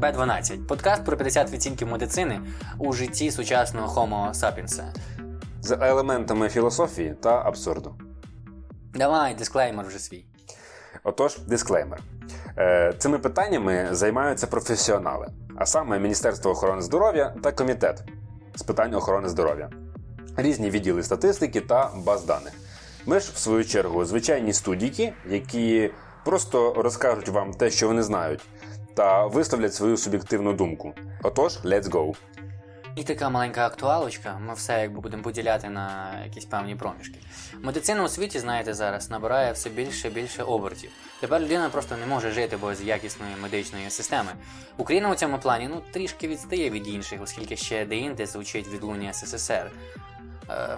[0.00, 2.40] Це Б12, подкаст про 50 відцінків медицини
[2.78, 4.82] у житті сучасного Homo sapiens.
[5.62, 7.94] з елементами філософії та абсурду.
[8.94, 10.24] Давай, дисклеймер вже свій.
[11.04, 12.00] Отож, дисклеймер.
[12.58, 18.02] Е, Цими питаннями займаються професіонали, а саме Міністерство охорони здоров'я та комітет
[18.54, 19.70] з питань охорони здоров'я,
[20.36, 22.52] різні відділи статистики та баз даних.
[23.06, 25.90] Ми ж, в свою чергу, звичайні студійки, які
[26.24, 28.40] просто розкажуть вам те, що вони знають,
[29.00, 30.94] та висловлять свою суб'єктивну думку.
[31.22, 32.14] Отож, let's go!
[32.96, 34.38] І така маленька актуалочка.
[34.46, 37.18] Ми все якби будемо поділяти на якісь певні проміжки.
[37.62, 40.90] Медицина у світі, знаєте, зараз набирає все більше і більше обертів.
[41.20, 44.30] Тепер людина просто не може жити без якісної медичної системи.
[44.76, 49.70] Україна у цьому плані ну трішки відстає від інших, оскільки ще деінде звучить відлуння СССР.
[50.50, 50.76] Е,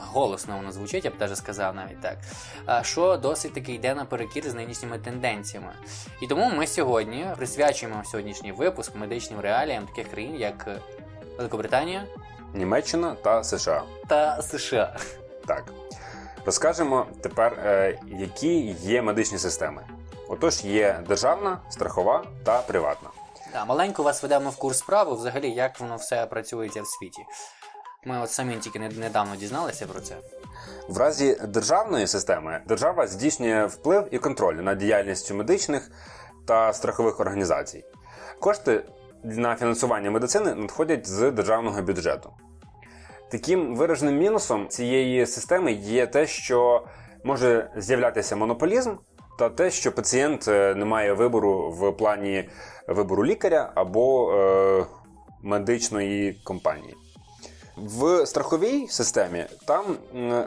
[0.00, 2.16] голосно воно звучить, я б теж сказав навіть так.
[2.84, 5.72] Що досить таки йде наперекір з нинішніми тенденціями.
[6.22, 10.68] І тому ми сьогодні присвячуємо сьогоднішній випуск медичним реаліям таких країн, як
[11.36, 12.04] Великобританія
[12.54, 13.82] Німеччина та США.
[14.08, 14.96] та США.
[15.46, 15.64] Так.
[16.46, 19.82] Розкажемо тепер, е, які є медичні системи.
[20.28, 23.08] Отож, є державна, страхова та приватна.
[23.52, 27.22] Да, маленько вас ведемо в курс справи, взагалі, як воно все працюється в світі.
[28.06, 30.16] Ми от самі тільки недавно дізналися про це.
[30.88, 35.90] В разі державної системи держава здійснює вплив і контроль над діяльністю медичних
[36.46, 37.84] та страхових організацій.
[38.40, 38.84] Кошти
[39.24, 42.30] на фінансування медицини надходять з державного бюджету.
[43.30, 46.86] Таким вираженим мінусом цієї системи є те, що
[47.24, 48.94] може з'являтися монополізм,
[49.38, 52.48] та те, що пацієнт е, не має вибору в плані
[52.88, 54.86] вибору лікаря або е,
[55.42, 56.96] медичної компанії.
[57.76, 59.96] В страховій системі там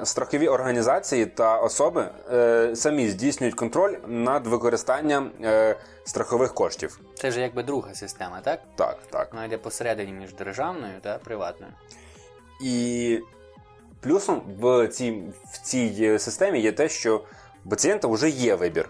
[0.03, 6.99] страхові організації та особи е, самі здійснюють контроль над використанням е, страхових коштів.
[7.15, 8.59] Це ж якби друга система, так?
[8.75, 9.33] Так, так.
[9.33, 11.73] Вона йде посередині між державною та приватною.
[12.63, 13.19] І
[14.01, 17.23] плюсом в цій, в цій системі є те, що
[17.65, 18.89] у пацієнта вже є вибір,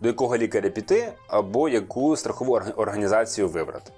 [0.00, 3.92] до якого лікаря піти або яку страхову організацію вибрати.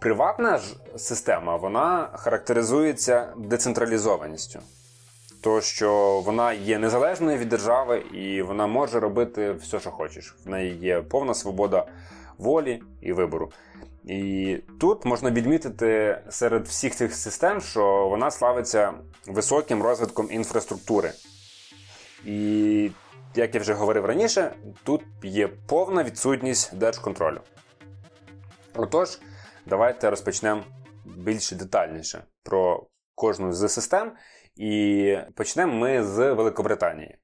[0.00, 4.60] Приватна ж система вона характеризується децентралізованістю.
[5.40, 10.36] То, що вона є незалежною від держави і вона може робити все, що хочеш.
[10.44, 11.86] В неї є повна свобода
[12.38, 13.52] волі і вибору.
[14.04, 18.92] І тут можна відмітити серед всіх цих систем, що вона славиться
[19.26, 21.12] високим розвитком інфраструктури.
[22.24, 22.90] І,
[23.34, 24.54] як я вже говорив раніше,
[24.84, 27.40] тут є повна відсутність держконтролю.
[28.74, 29.18] Отож,
[29.68, 30.64] давайте розпочнемо
[31.04, 34.12] більш детальніше про кожну з систем.
[34.56, 37.18] І почнемо ми з Великобританії.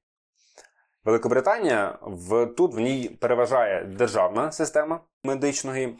[1.03, 5.97] Великобританія в, тут в ній переважає державна система медичної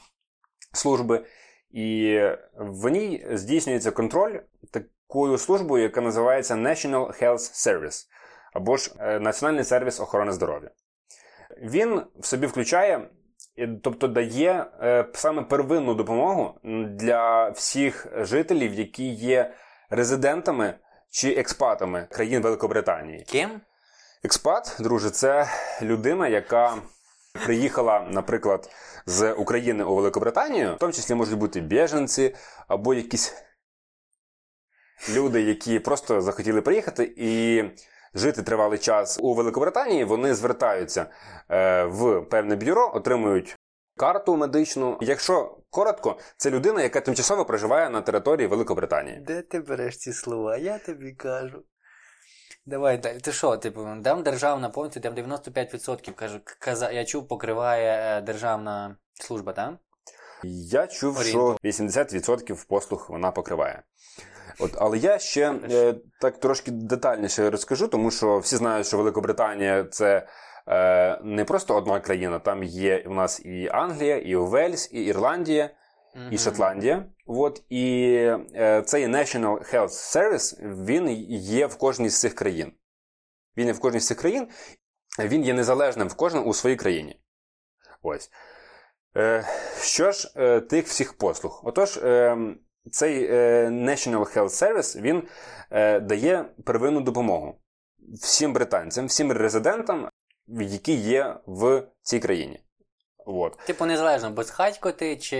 [0.73, 1.25] служби,
[1.69, 2.19] і
[2.57, 4.39] в ній здійснюється контроль
[4.71, 8.05] такою службою, яка називається National Health Service
[8.53, 10.69] або ж е, Національний сервіс охорони здоров'я.
[11.61, 13.09] Він в собі включає,
[13.83, 19.53] тобто дає е, саме первинну допомогу для всіх жителів, які є
[19.89, 20.73] резидентами
[21.09, 23.25] чи експатами країн Великобританії.
[23.27, 23.61] Ким?
[24.23, 25.47] Експат, друже, це
[25.81, 26.77] людина, яка
[27.45, 28.69] приїхала, наприклад,
[29.05, 32.35] з України у Великобританію, в тому числі можуть бути біженці
[32.67, 33.33] або якісь
[35.09, 37.63] люди, які просто захотіли приїхати і
[38.15, 40.03] жити тривалий час у Великобританії.
[40.03, 41.05] Вони звертаються
[41.49, 43.55] е, в певне бюро, отримують
[43.97, 44.97] карту медичну.
[45.01, 49.19] Якщо коротко, це людина, яка тимчасово проживає на території Великобританії.
[49.27, 50.57] Де ти береш ці слова?
[50.57, 51.63] Я тобі кажу.
[52.65, 58.17] Давай, дай- ти що, типу, дам державна повністю, там 95%, кажу, каза, я чув, покриває
[58.17, 59.73] е, державна служба, так?
[60.47, 63.83] Я чув, що 80% послуг вона покриває.
[64.59, 69.83] От, але я ще е, так трошки детальніше розкажу, тому що всі знають, що Великобританія
[69.83, 70.27] це
[70.67, 75.69] е, не просто одна країна, там є у нас і Англія, і Уельс, і Ірландія,
[76.31, 77.05] і Шотландія.
[77.25, 78.13] От, і
[78.55, 81.09] е, цей National Health Service він
[81.39, 82.73] є в кожній з цих країн.
[83.57, 84.47] Він є в кожній з цих країн,
[85.19, 87.19] він є незалежним в кожному у своїй країні.
[88.01, 88.29] Ось.
[89.17, 89.45] Е,
[89.81, 91.61] що ж е, тих всіх послуг?
[91.63, 92.37] Отож, е,
[92.91, 93.31] цей
[93.69, 95.23] National Health Service він
[96.01, 97.55] дає первинну допомогу
[98.21, 100.09] всім британцям, всім резидентам,
[100.47, 102.65] які є в цій країні.
[103.25, 103.57] От.
[103.57, 105.37] Типу, незалежно, безхатько ти чи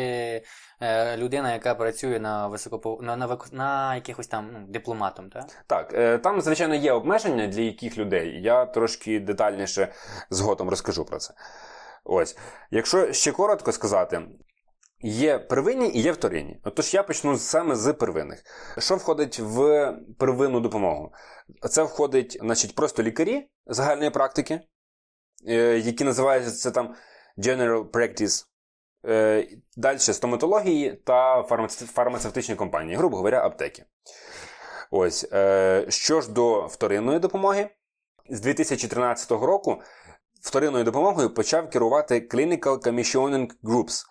[0.81, 2.99] е, людина, яка працює на високопо...
[3.01, 5.45] на, на, на якихось там ну, дипломатом, так?
[5.67, 8.41] Так, е, там, звичайно, є обмеження для яких людей.
[8.41, 9.93] Я трошки детальніше
[10.29, 11.33] згодом розкажу про це.
[12.05, 12.37] Ось.
[12.71, 14.21] Якщо ще коротко сказати,
[15.01, 16.59] є первинні і є вторинні.
[16.63, 18.43] Отож я почну саме з первинних.
[18.77, 21.11] Що входить в первинну допомогу?
[21.69, 24.59] Це входить, значить, просто лікарі загальної практики,
[25.47, 26.95] е, які називаються там
[27.37, 28.45] General Practice.
[29.07, 29.47] Е,
[29.77, 31.43] Далі стоматології та
[31.93, 33.85] фармацевтичні компанії, грубо говоря, аптеки.
[34.91, 35.27] Ось.
[35.33, 37.69] е, Що ж до вторинної допомоги,
[38.29, 39.81] з 2013 року
[40.45, 44.05] вторинною допомогою почав керувати Clinical Commissioning Groups.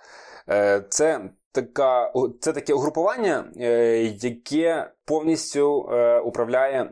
[0.49, 1.21] Е, Це,
[1.53, 6.91] така, це таке угрупування, е, яке повністю е, управляє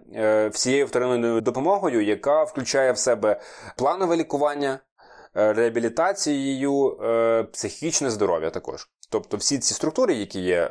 [0.53, 3.41] всією вторинною допомогою, яка включає в себе
[3.77, 4.81] планове лікування,
[5.35, 6.99] реабілітацією,
[7.53, 8.89] психічне здоров'я також.
[9.11, 10.71] Тобто всі ці структури, які є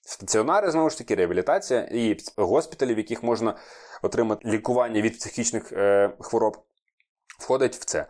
[0.00, 3.56] стаціонари, знову ж таки, реабілітація і госпіталі, в яких можна
[4.02, 5.72] отримати лікування від психічних
[6.20, 6.56] хвороб,
[7.40, 8.06] входить в це.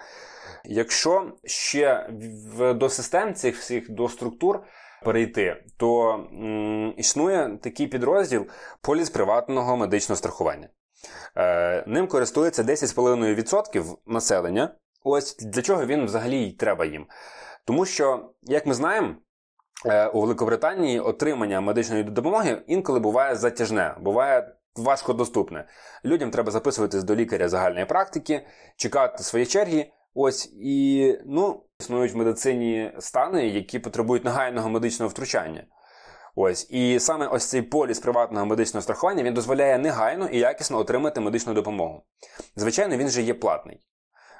[0.64, 2.10] Якщо ще
[2.56, 4.62] в, до систем цих всіх до структур
[5.04, 8.46] перейти, то м, існує такий підрозділ
[8.80, 10.68] поліс приватного медичного страхування.
[11.36, 14.74] Е, ним користується 10,5% населення.
[15.04, 17.06] Ось для чого він взагалі й треба їм.
[17.64, 19.14] Тому що, як ми знаємо,
[19.86, 25.68] е, у Великобританії отримання медичної допомоги інколи буває затяжне, буває важкодоступне.
[26.04, 28.46] Людям треба записуватись до лікаря загальної практики,
[28.76, 29.92] чекати свої черги.
[30.14, 35.64] Ось і ну, існують в медицині стани, які потребують негайного медичного втручання.
[36.34, 41.20] Ось і саме ось цей поліс приватного медичного страхування він дозволяє негайно і якісно отримати
[41.20, 42.02] медичну допомогу.
[42.56, 43.80] Звичайно, він же є платний.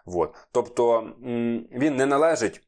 [0.07, 0.35] От.
[0.53, 1.13] Тобто
[1.73, 2.61] він не належить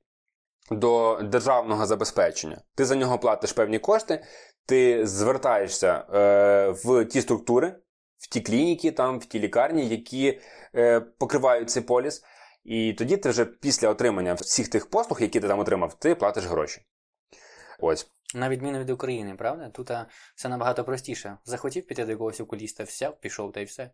[0.71, 2.61] до державного забезпечення.
[2.75, 4.25] Ти за нього платиш певні кошти,
[4.67, 7.75] ти звертаєшся е, в ті структури,
[8.19, 10.41] в ті клініки, там, в ті лікарні, які
[10.75, 12.25] е, покривають цей поліс.
[12.65, 16.45] І тоді ти вже після отримання всіх тих послуг, які ти там отримав, ти платиш
[16.45, 16.83] гроші.
[17.81, 18.11] Ось.
[18.35, 19.69] На відміну від України, правда?
[19.69, 21.39] Тут а, все набагато простіше.
[21.45, 23.91] Захотів піти до якогось окуліста, все, пішов та й все.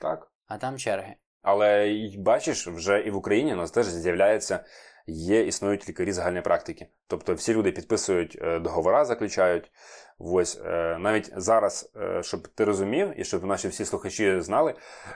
[0.00, 0.32] Так.
[0.46, 1.14] А там черги.
[1.42, 4.64] Але бачиш, вже і в Україні у нас теж з'являється,
[5.06, 6.86] є, існують лікарі загальної практики.
[7.06, 9.72] Тобто всі люди підписують е, договори, заключають.
[10.18, 14.74] Ось е, навіть зараз, е, щоб ти розумів, і щоб наші всі слухачі знали,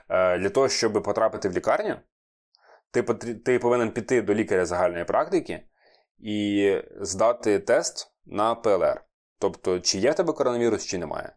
[0.09, 1.97] для того, щоб потрапити в лікарню,
[2.91, 3.03] ти,
[3.35, 5.63] ти повинен піти до лікаря загальної практики
[6.19, 9.05] і здати тест на ПЛР.
[9.39, 11.37] Тобто, чи є в тебе коронавірус, чи немає.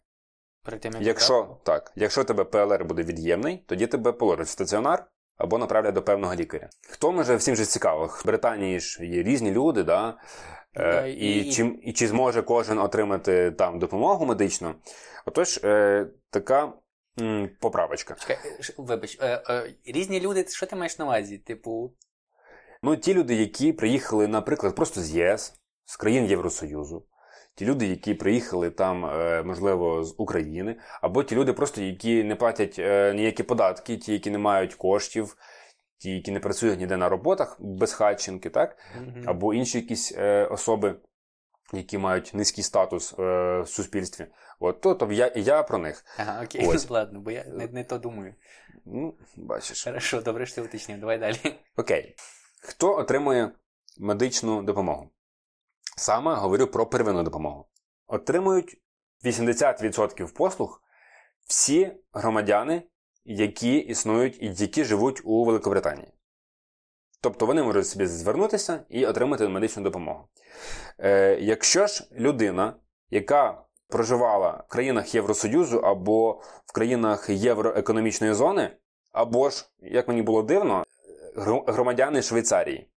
[0.63, 5.07] Перед тим, як Якщо так, якщо тебе ПЛР буде від'ємний, тоді тебе положать в стаціонар
[5.41, 6.69] або направлять до певного лікаря.
[6.89, 8.05] Хто може всім же цікаво?
[8.05, 10.17] В Британії ж є різні люди, да?
[10.77, 14.75] Е, і- і, чи, і чи зможе кожен отримати там допомогу медичну?
[15.25, 16.73] Отож, е, така
[17.21, 18.15] м, поправочка.
[18.19, 21.37] Чекай, е, вибач, е, е, різні люди, що ти маєш на увазі?
[21.37, 21.91] Типу,
[22.83, 25.53] Ну, ті люди, які приїхали, наприклад, просто з ЄС,
[25.85, 27.03] з країн Євросоюзу,
[27.55, 32.35] ті люди, які приїхали там, е, можливо, з України, або ті люди, просто які не
[32.35, 35.37] платять е, ніякі податки, ті, які не мають коштів,
[35.97, 38.77] ті, які не працюють ніде на роботах без хатченки, так?
[39.25, 40.95] або інші якісь е, особи,
[41.73, 44.27] які мають низький статус е, в суспільстві.
[44.59, 46.05] От, то, то я, я про них.
[46.17, 46.89] Ага, окей, Ось.
[46.89, 48.35] ладно, бо я не, не то думаю.
[48.85, 49.83] Ну, бачиш.
[49.83, 51.37] Хорошо, добре, що ти уточнив, давай далі.
[51.77, 52.15] Окей.
[52.61, 53.51] Хто отримує
[53.97, 55.09] медичну допомогу?
[56.01, 57.65] Саме говорю про первинну допомогу.
[58.07, 58.81] Отримують
[59.25, 60.81] 80% послуг
[61.47, 62.83] всі громадяни,
[63.25, 66.13] які існують і які живуть у Великобританії.
[67.21, 70.27] Тобто вони можуть собі звернутися і отримати медичну допомогу.
[70.99, 72.75] Е, якщо ж людина,
[73.09, 78.77] яка проживала в країнах Євросоюзу або в країнах Євроекономічної зони,
[79.11, 80.83] або ж, як мені було дивно,
[81.67, 82.90] громадяни Швейцарії.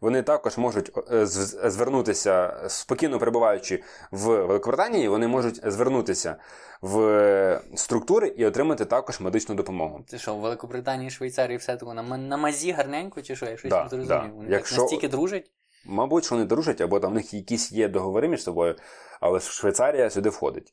[0.00, 1.26] Вони також можуть е,
[1.70, 6.36] звернутися, спокійно перебуваючи в Великобританії, вони можуть звернутися
[6.82, 10.04] в структури і отримати також медичну допомогу.
[10.08, 13.46] Це що, в Великобританії, Швейцарії все тако на, на мазі гарненько, чи що?
[13.46, 14.08] Я щось Да, не зрозумів.
[14.08, 14.30] да.
[14.36, 15.50] Вони Якщо- так настільки дружать?
[15.84, 18.76] Мабуть, що вони дружать, або там в них якісь є договори між собою,
[19.20, 20.72] але Швейцарія сюди входить.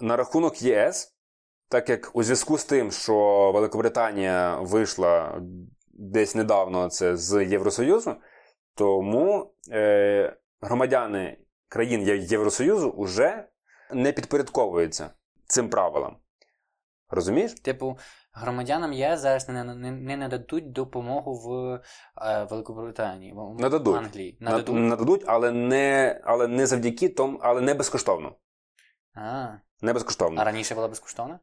[0.00, 1.14] На рахунок ЄС,
[1.68, 3.14] так як у зв'язку з тим, що
[3.54, 5.40] Великобританія вийшла
[5.98, 8.16] десь недавно це з Євросоюзу,
[8.74, 11.38] тому е, громадяни
[11.68, 13.48] країн Євросоюзу вже
[13.92, 15.10] не підпорядковуються
[15.46, 16.16] цим правилам.
[17.10, 17.52] Розумієш?
[17.54, 17.98] Типу,
[18.32, 21.74] громадянам ЄС зараз не, не, не нададуть допомогу в
[22.22, 23.96] е, Великобританії, в, Нададуть.
[23.96, 24.38] Англії.
[24.40, 24.74] На- Нададуть.
[24.76, 28.36] Нададуть, але не, але не завдяки тому, але не безкоштовно.
[29.14, 29.48] А,
[29.82, 30.40] Не безкоштовно.
[30.40, 31.40] а раніше була безкоштовна?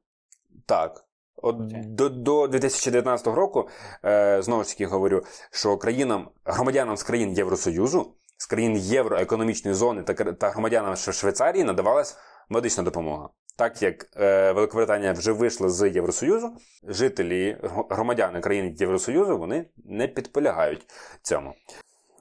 [0.66, 1.06] Так.
[1.38, 1.56] От
[1.96, 3.70] до, до 2019 року,
[4.06, 10.04] е, знову ж таки говорю, що країнам, громадянам з країн Євросоюзу, з країн Євроекономічної зони
[10.04, 12.18] та, та громадянам Швейцарії надавалась
[12.50, 13.30] медична допомога.
[13.58, 20.08] Так як е, Великобританія вже вийшла з Євросоюзу, жителі, гр- громадяни країн Євросоюзу вони не
[20.08, 20.86] підполягають
[21.22, 21.54] цьому.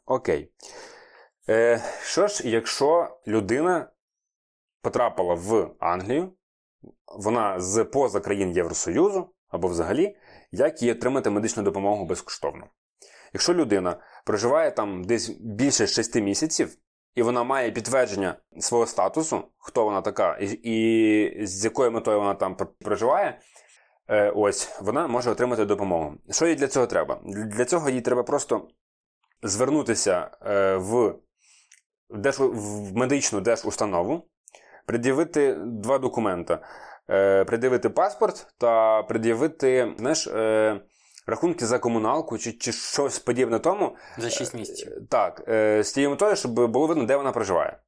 [0.07, 0.53] Окей.
[1.49, 3.91] Е, що ж, якщо людина
[4.83, 6.33] потрапила в Англію,
[7.19, 10.17] вона з поза країн Євросоюзу або взагалі,
[10.53, 12.67] як їй отримати медичну допомогу безкоштовно.
[13.33, 16.77] Якщо людина проживає там десь більше 6 місяців,
[17.15, 22.35] і вона має підтвердження свого статусу, хто вона така, і, і з якою метою вона
[22.35, 23.41] там проживає,
[24.09, 26.15] е, ось вона може отримати допомогу.
[26.31, 27.21] Що їй для цього треба?
[27.25, 28.69] Для цього їй треба просто
[29.43, 31.15] звернутися е, в,
[32.11, 34.29] держ, в медичну держустанову,
[34.87, 36.59] пред'явити два документи:
[37.11, 40.81] е, пред'явити паспорт та пред'явити знаєш, е,
[41.27, 43.97] рахунки за комуналку чи, чи щось подібне тому.
[44.19, 44.93] За 6 місяців.
[45.11, 47.79] Так, е, з тією метою, щоб було видно, де вона проживає.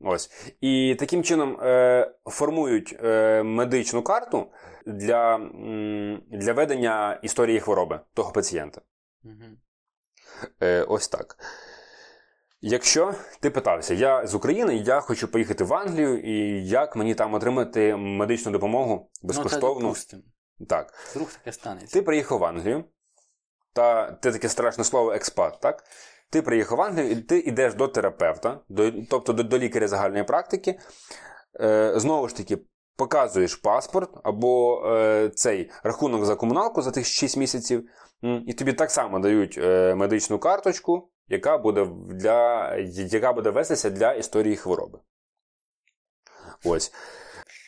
[0.00, 0.30] Ось.
[0.60, 4.46] І таким чином е, формують е, медичну карту
[4.86, 5.38] для,
[6.30, 8.80] для ведення історії хвороби того пацієнта.
[9.24, 9.34] Угу.
[10.62, 11.36] Е, ось так.
[12.60, 17.34] Якщо ти питався, я з України, я хочу поїхати в Англію, і як мені там
[17.34, 19.80] отримати медичну допомогу Ну, це безкоштовно?
[19.80, 20.22] допустим.
[20.68, 20.94] так.
[21.10, 21.92] Вдруг таке станеться.
[21.92, 22.84] Ти приїхав в Англію,
[23.72, 25.84] та ти таке страшне слово експат, так?
[26.30, 30.24] Ти приїхав в Англію, і ти йдеш до терапевта, до, тобто до, до лікаря загальної
[30.24, 30.78] практики.
[31.60, 32.58] Е, знову ж таки,
[32.96, 37.88] показуєш паспорт або е, цей рахунок за комуналку за тих 6 місяців,
[38.46, 44.12] і тобі так само дають е, медичну карточку, яка буде, для, яка буде вестися для
[44.12, 44.98] історії хвороби.
[46.64, 46.92] Ось.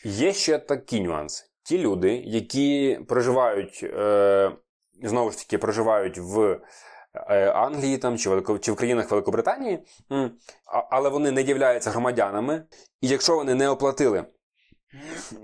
[0.05, 1.45] Є ще такі нюанси.
[1.63, 4.53] Ті люди, які проживають, е,
[5.03, 6.61] знову ж таки, проживають в
[7.15, 9.85] е, Англії там, чи, Велико, чи в країнах Великобританії,
[10.91, 12.65] але вони не являються громадянами,
[13.01, 14.25] і якщо вони не оплатили,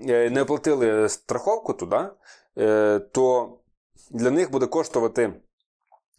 [0.09, 1.99] е, не оплатили страховку туди,
[2.57, 3.57] е, то
[4.11, 5.33] для них буде коштувати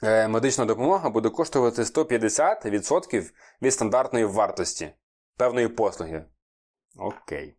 [0.02, 3.30] медична допомога буде коштувати 150%
[3.62, 4.92] від стандартної вартості
[5.36, 6.24] певної послуги.
[6.98, 7.56] Окей.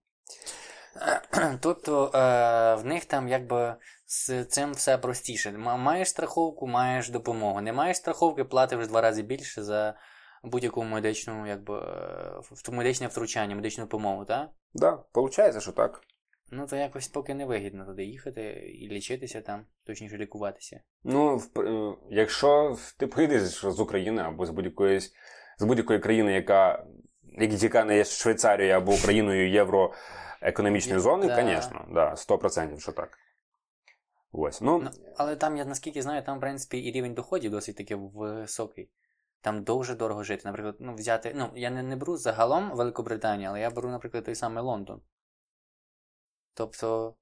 [1.62, 3.76] Тобто е, в них там якби
[4.06, 5.52] з цим все простіше.
[5.52, 7.62] Маєш страховку, маєш допомогу.
[7.62, 9.94] Не маєш страховки, платиш в два рази більше за
[10.44, 11.84] будь-яку медичну, якби е,
[12.52, 14.50] в- медичне втручання, медичну допомогу, так?
[14.74, 16.02] Да, виходить, що так.
[16.52, 18.42] Ну то якось поки не вигідно туди їхати
[18.82, 20.82] і лічитися там, точніше лікуватися.
[21.04, 25.00] Ну, в- е, якщо ти поїдеш з України або з будь-якої
[25.60, 26.86] з будь-якої країни, яка,
[27.24, 31.36] як- яка не є Швейцарією або Україною євроекономічної зони, Да.
[31.36, 33.18] звісно, да, 100% що так.
[34.32, 34.62] Ось.
[34.62, 37.96] Ну, Ну, але там, я наскільки знаю, там, в принципі, і рівень доходів досить таки
[37.96, 38.90] високий.
[39.42, 40.42] Там дуже дорого жити.
[40.46, 41.34] Наприклад, ну, взяти.
[41.36, 45.02] Ну, я не, не беру загалом Великобританію, але я беру, наприклад, той самий Лондон.
[46.58, 47.16] Тобто.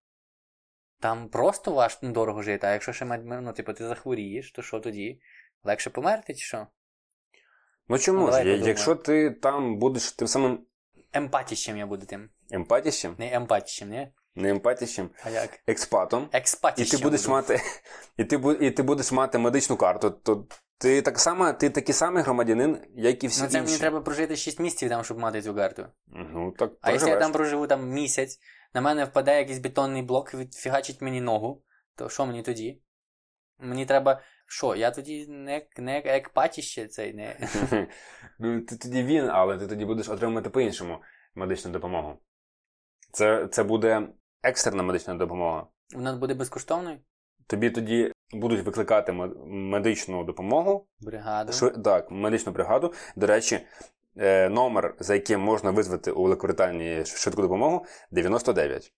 [1.00, 4.80] Там просто важко дорого жити, а якщо ще мать- ну, типу, ти захворієш, то що
[4.80, 5.22] тоді?
[5.64, 6.68] Легше померти чи що?
[7.88, 8.44] ну чому ну, ж?
[8.44, 10.66] Я- Якщо ти там будеш тим самим
[11.14, 12.30] Емпатіщем я буду тим.
[12.52, 14.12] емпатіщем, Не емпатіщем, не?
[14.36, 15.60] не емпатіщем, А як?
[15.68, 16.30] експатом,
[16.78, 17.32] і ти будеш буду.
[17.32, 17.62] мати,
[18.18, 22.24] і ти, і ти будеш мати медичну карту, то ти так само, ти такий самий
[22.24, 23.68] громадянин, як і всі Ну, це інші.
[23.70, 25.88] мені треба прожити 6 місяців там, щоб мати цю карту.
[26.08, 28.40] Ну, так А якщо я там проживу там місяць,
[28.76, 31.64] на мене впаде якийсь бетонний блок, відфігачить мені ногу,
[31.96, 32.82] то що мені тоді?
[33.60, 34.22] Мені треба.
[34.48, 37.48] Що, я тоді не, не як- патіще цей, не.
[38.40, 41.02] ну, ти тоді він, але ти тоді будеш отримувати по-іншому
[41.36, 42.20] медичну допомогу.
[43.12, 44.08] Це, це буде
[44.44, 45.68] екстрена медична допомога.
[45.96, 47.00] Вона буде безкоштовною?
[47.48, 49.12] Тобі тоді будуть викликати
[49.46, 51.52] медичну допомогу, Бригаду.
[51.52, 52.94] шви- так, медичну бригаду.
[53.16, 53.60] До речі,
[54.50, 58.94] номер, за яким можна визвати у Великобританії швидку допомогу, 99.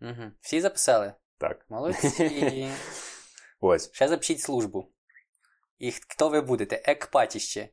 [0.00, 0.32] Угу.
[0.40, 1.12] Всі записали?
[1.38, 1.66] Так.
[1.68, 2.68] Молодці.
[3.60, 3.92] Ось.
[3.92, 4.92] Ще запишіть службу.
[5.78, 6.82] І хто ви будете?
[6.84, 7.68] Екпатіще.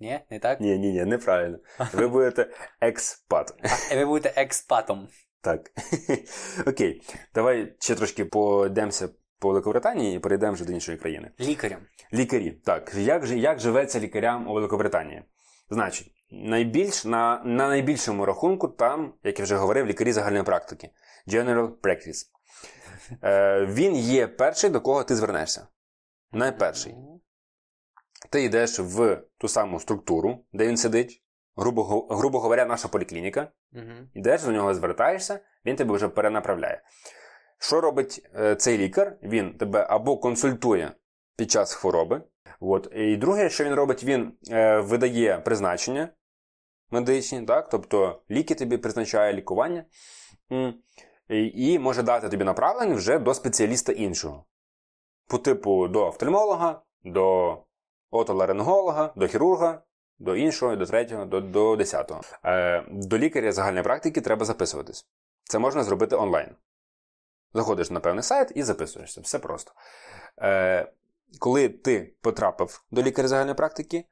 [0.00, 0.60] Ні, не так?
[0.60, 1.58] Ні, ні, ні, неправильно.
[1.92, 3.54] Ви будете експат.
[3.92, 5.08] А ви будете експатом.
[5.40, 5.70] Так.
[6.66, 7.02] Окей.
[7.34, 9.08] Давай ще трошки подемося
[9.38, 11.30] по Великобританії і перейдемо вже до іншої країни.
[11.40, 11.86] Лікарем.
[12.12, 12.50] Лікарі.
[12.50, 15.24] Так, як, як живеться лікарям у Великобританії?
[15.70, 20.90] Значить, найбільш, на, на найбільшому рахунку там, як я вже говорив, лікарі загальної практики.
[21.28, 22.26] General Practice.
[23.22, 25.66] Е, він є перший, до кого ти звернешся.
[26.32, 26.96] Найперший.
[28.30, 31.22] Ти йдеш в ту саму структуру, де він сидить,
[31.56, 33.52] грубо, грубо говоря, наша поліклініка.
[34.14, 36.82] Йдеш до нього, звертаєшся, він тебе вже перенаправляє.
[37.58, 39.16] Що робить е, цей лікар?
[39.22, 40.92] Він тебе або консультує
[41.36, 42.22] під час хвороби.
[42.60, 42.88] От.
[42.94, 46.08] І друге, що він робить, він е, видає призначення
[46.90, 47.68] медичні, так?
[47.68, 49.84] тобто ліки тобі призначає лікування,
[51.28, 54.44] і, може дати тобі направлення вже до спеціаліста іншого.
[55.26, 57.58] По типу до офтальмолога, до
[58.10, 59.82] отоларинголога, до хірурга,
[60.18, 62.20] до іншого, до третього, до до десятого.
[62.44, 65.06] Е, До лікаря загальної практики треба записуватись.
[65.44, 66.56] Це можна зробити онлайн.
[67.54, 69.20] Заходиш на певний сайт і записуєшся.
[69.20, 69.72] Все просто.
[70.38, 70.92] Е,
[71.38, 74.04] Коли ти потрапив до лікаря загальної практики,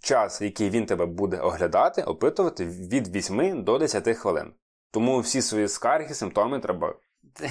[0.00, 4.52] час, який він тебе буде оглядати, опитувати від 8 до 10 хвилин.
[4.90, 6.94] Тому всі свої скарги, симптоми треба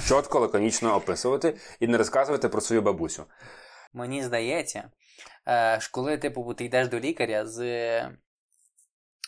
[0.08, 3.24] чітко, лаконічно описувати і не розказувати про свою бабусю.
[3.92, 4.90] Мені здається,
[5.46, 7.60] е, коли типу, ти йдеш до лікаря з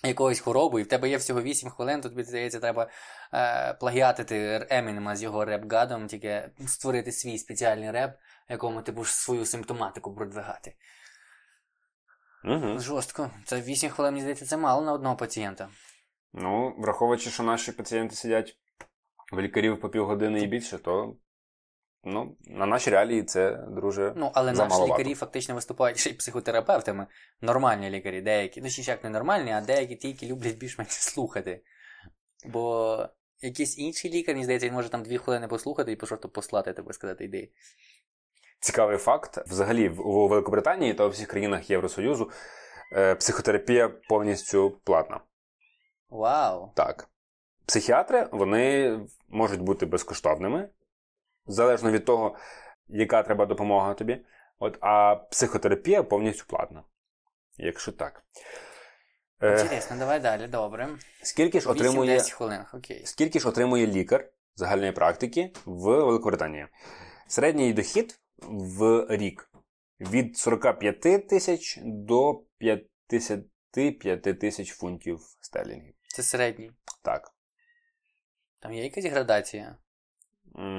[0.04, 2.90] якоюсь хворобою, і в тебе є всього 8 хвилин, то тобі здається, треба
[3.34, 8.10] е, плагіатити Емінема з його Rap God ом, тільки створити свій спеціальний реп,
[8.48, 10.74] якому ти будеш свою симптоматику продвигати.
[12.44, 12.78] Угу.
[12.78, 13.30] Жорстко.
[13.44, 15.68] Це 8 хвилин, мені здається, це мало на одного пацієнта.
[16.32, 18.56] Ну, враховуючи, що наші пацієнти сидять
[19.32, 21.16] в лікарів по півгодини і більше, то
[22.06, 24.12] ну, на наші реалії це, друже.
[24.16, 27.06] Ну, але наші лікарі фактично виступають ще й психотерапевтами.
[27.40, 28.60] Нормальні лікарі, деякі.
[28.60, 31.62] Ну, ще як не нормальні, а деякі ті, які люблять більш-менш слухати.
[32.44, 32.98] Бо
[33.40, 36.92] якийсь інший лікар, мені здається, він може там дві хвилини послухати і просто послати тебе
[36.92, 37.50] сказати, йди.
[38.60, 39.38] Цікавий факт.
[39.46, 42.30] Взагалі, у Великобританії та у всіх країнах Євросоюзу
[42.92, 45.20] е, психотерапія повністю платна.
[46.10, 46.72] Вау!
[46.74, 47.08] Так.
[47.66, 48.98] Психіатри вони
[49.28, 50.68] можуть бути безкоштовними,
[51.46, 52.36] залежно від того,
[52.88, 54.24] яка треба допомога тобі.
[54.58, 56.82] От, а психотерапія повністю платна.
[57.58, 58.22] Якщо так.
[59.42, 60.88] Е, Інтересно, давай далі, добре.
[61.22, 63.02] скільки ж отримує 8-10 хвилин, окей.
[63.06, 66.66] Скільки ж отримує лікар загальної практики в Великобританії?
[67.28, 69.50] Середній дохід в рік
[70.00, 75.94] від 45 тисяч до 55 тисяч фунтів стерлінгів.
[76.08, 76.72] Це середній.
[77.02, 77.32] Так.
[78.60, 79.76] Там є якась градація.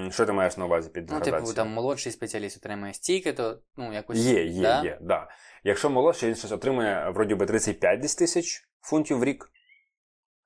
[0.09, 3.93] Що ти маєш на увазі під Ну, типу, там молодший спеціаліст отримує стільки, то ну
[3.93, 4.17] якось.
[4.17, 4.83] Є, є, да?
[4.83, 5.29] є, да.
[5.63, 9.51] Якщо молодший, він щось отримує вроді би 35 тисяч фунтів в рік.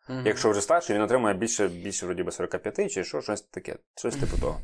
[0.10, 0.24] Мгм.
[0.26, 4.16] Якщо вже старший, він отримує більше, більше вроді би 45 чи що, щось таке, щось
[4.16, 4.62] типу того.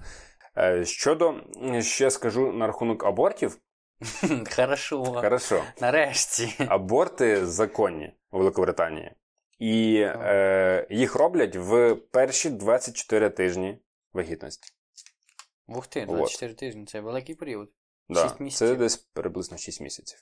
[0.57, 1.35] Е, Щодо,
[1.81, 3.57] ще скажу на рахунок абортів.
[4.55, 5.03] Хорошо.
[5.03, 5.63] Хорошо.
[5.81, 6.53] Нарешті.
[6.67, 9.11] Аборти законні у Великобританії.
[9.59, 13.79] І е, їх роблять в перші 24 тижні
[14.17, 14.73] вагітності.
[15.67, 16.07] Ух ти, От.
[16.07, 17.69] 24 тижні, це великий період.
[18.09, 18.67] Да, Шість місяців.
[18.67, 20.19] Це десь приблизно 6 місяців.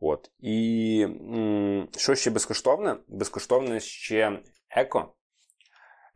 [0.00, 0.30] От.
[0.38, 2.96] І м, що ще безкоштовне?
[3.08, 5.14] Безкоштовне ще еко,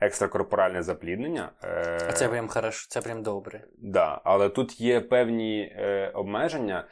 [0.00, 1.52] екстракорпоральне запліднення.
[1.62, 3.64] Е, А це прям хорошо, це прям добре.
[3.78, 6.88] Да, але тут є певні е, обмеження.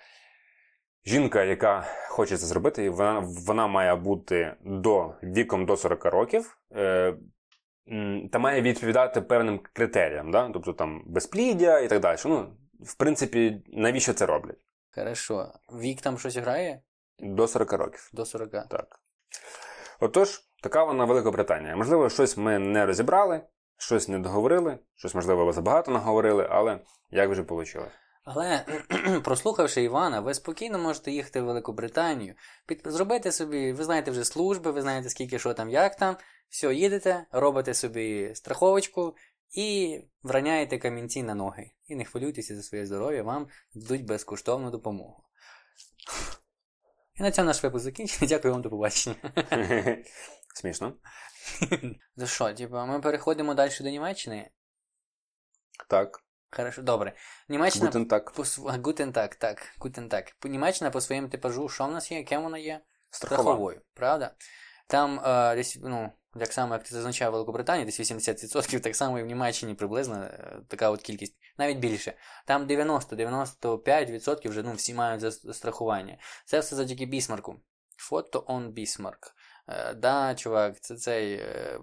[1.04, 6.58] Жінка, яка хоче це зробити, вона, вона має бути до віком до 40 років.
[6.76, 7.14] Е,
[8.32, 10.50] та має відповідати певним критеріям, да?
[10.52, 12.18] тобто там безпліддя і так далі.
[12.24, 14.66] Ну, в принципі, навіщо це роблять?
[14.94, 15.52] Хорошо.
[15.72, 16.82] Вік там щось грає?
[17.18, 18.10] До 40 років.
[18.12, 18.50] До 40.
[18.50, 19.00] Так.
[20.00, 21.76] Отож, така вона Великобританія.
[21.76, 23.40] Можливо, щось ми не розібрали,
[23.78, 27.84] щось не договорили, щось, можливо, забагато наговорили, але як вже вийшло?
[28.24, 28.64] Але
[29.24, 32.34] прослухавши Івана, ви спокійно можете їхати в Великобританію,
[32.66, 32.82] під...
[32.84, 36.16] зробити собі, ви знаєте вже служби, ви знаєте скільки що там, як там.
[36.48, 39.16] Все, їдете, робите собі страховочку
[39.50, 41.70] і враняєте камінці на ноги.
[41.86, 45.24] І не хвилюйтеся за своє здоров'я, вам дадуть безкоштовну допомогу.
[47.14, 48.28] І на цьому наш випуск закінчений.
[48.28, 49.16] Дякую вам до побачення.
[50.54, 50.96] Смішно.
[52.16, 54.50] Ну що, типу, ми переходимо далі до Німеччини.
[55.88, 56.24] Так.
[56.56, 57.12] Хорошо, добре.
[57.48, 58.30] Німеччина Guten Tag.
[58.30, 58.44] по.
[58.56, 60.36] Guten Tag, так, guten Tag.
[60.44, 62.24] Німеччина по своєму типажу, що в нас є?
[62.24, 62.80] Кем вона є?
[63.10, 63.42] Страхова.
[63.42, 64.34] Страховою, правда?
[64.86, 69.22] Там е, десь, ну, так само, як ти зазначав Великобританії, десь 80%, так само і
[69.22, 72.14] в Німеччині приблизно е, така от кількість, навіть більше.
[72.46, 76.18] Там 90-95% вже ну, всі мають за- страхування.
[76.44, 77.56] Це все завдяки Бісмарку.
[77.96, 79.34] Отто фон Бісмарк.
[79.68, 81.80] Е, да, чувак, це цей е,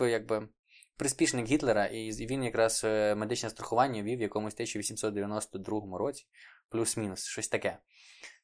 [0.00, 0.48] якби,
[0.96, 6.26] приспішник Гітлера, і він якраз е, медичне страхування вів в якомусь 1892 році,
[6.68, 7.78] плюс-мінус, щось таке.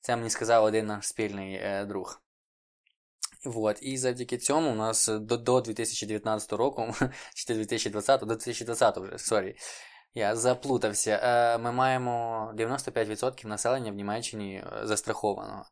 [0.01, 2.23] Це мені сказав один наш спільний е, друг.
[3.45, 3.79] Вот.
[3.83, 6.95] І завдяки цьому у нас до, до 2019 року,
[7.35, 9.57] чи 2020, до 2020 вже, sorry,
[10.15, 11.21] я заплутався.
[11.23, 15.65] Е, Ми маємо 95% населення в Німеччині застрахованого.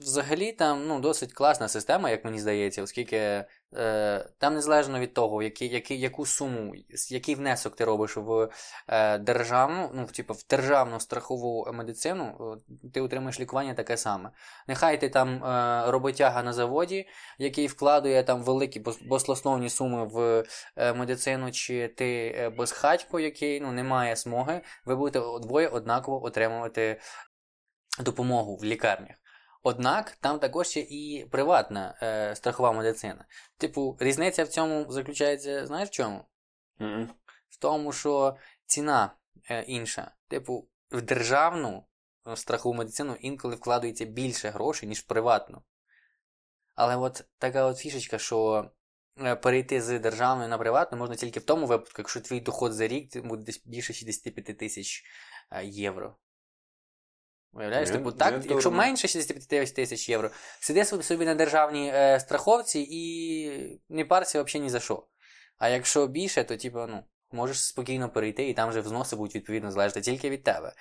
[0.00, 5.42] Взагалі там ну, досить класна система, як мені здається, оскільки е, там незалежно від того,
[5.42, 6.72] які, які, яку суму,
[7.10, 8.48] який внесок ти робиш в
[8.88, 12.56] е, державну, ну, типу, в державну страхову медицину,
[12.94, 14.30] ти отримаєш лікування таке саме.
[14.68, 17.08] Нехай ти там е, роботяга на заводі,
[17.38, 20.44] який вкладує там великі баслосновні суми в
[20.76, 26.24] е, медицину, чи ти е, безхатько, який ну, не має смоги, ви будете двоє однаково
[26.24, 27.00] отримувати
[27.98, 29.16] допомогу в лікарнях.
[29.62, 33.24] Однак там також є і приватна е, страхова медицина.
[33.58, 36.24] Типу, різниця в цьому заключається, знаєш в чому?
[36.80, 37.08] Mm-mm.
[37.48, 39.14] В тому, що ціна
[39.50, 40.12] е, інша.
[40.28, 41.84] Типу, в державну
[42.26, 45.62] е, страхову медицину інколи вкладається більше грошей, ніж в приватну.
[46.74, 48.70] Але от така от фішечка, що
[49.20, 52.88] е, перейти з державної на приватну можна тільки в тому випадку, якщо твій доход за
[52.88, 55.04] рік буде десь більше 65 тисяч
[55.50, 56.16] е, євро.
[57.52, 58.50] Уявляєш, типу, так, дорого.
[58.50, 64.64] якщо менше 65 тисяч євро, сиди собі на державній е, страховці і не парся взагалі
[64.64, 65.06] ні за що.
[65.58, 69.70] А якщо більше, то типу, ну, можеш спокійно перейти, і там вже взноси будуть відповідно
[69.70, 70.72] залежати тільки від тебе.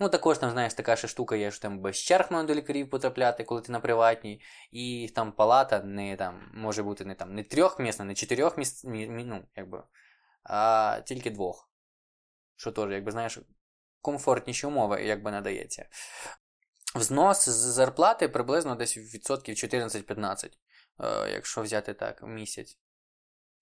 [0.00, 2.90] Ну, також там, знаєш, така ще штука є, що там без черг можна до лікарів
[2.90, 4.40] потрапляти, коли ти на приватній,
[4.72, 9.44] і там палата не там може бути не там не трьохмісна, не чотирьох місць, ну,
[9.56, 9.82] якби,
[10.42, 11.70] а тільки двох.
[12.56, 13.38] Що теж, якби знаєш,
[14.04, 15.86] комфортніші умови, якби надається.
[16.94, 20.50] Взнос з зарплати приблизно десь відсотків 14-15,
[21.00, 22.78] е, якщо взяти так, в місяць.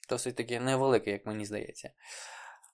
[0.09, 1.90] Досить таки невеликий, як мені здається.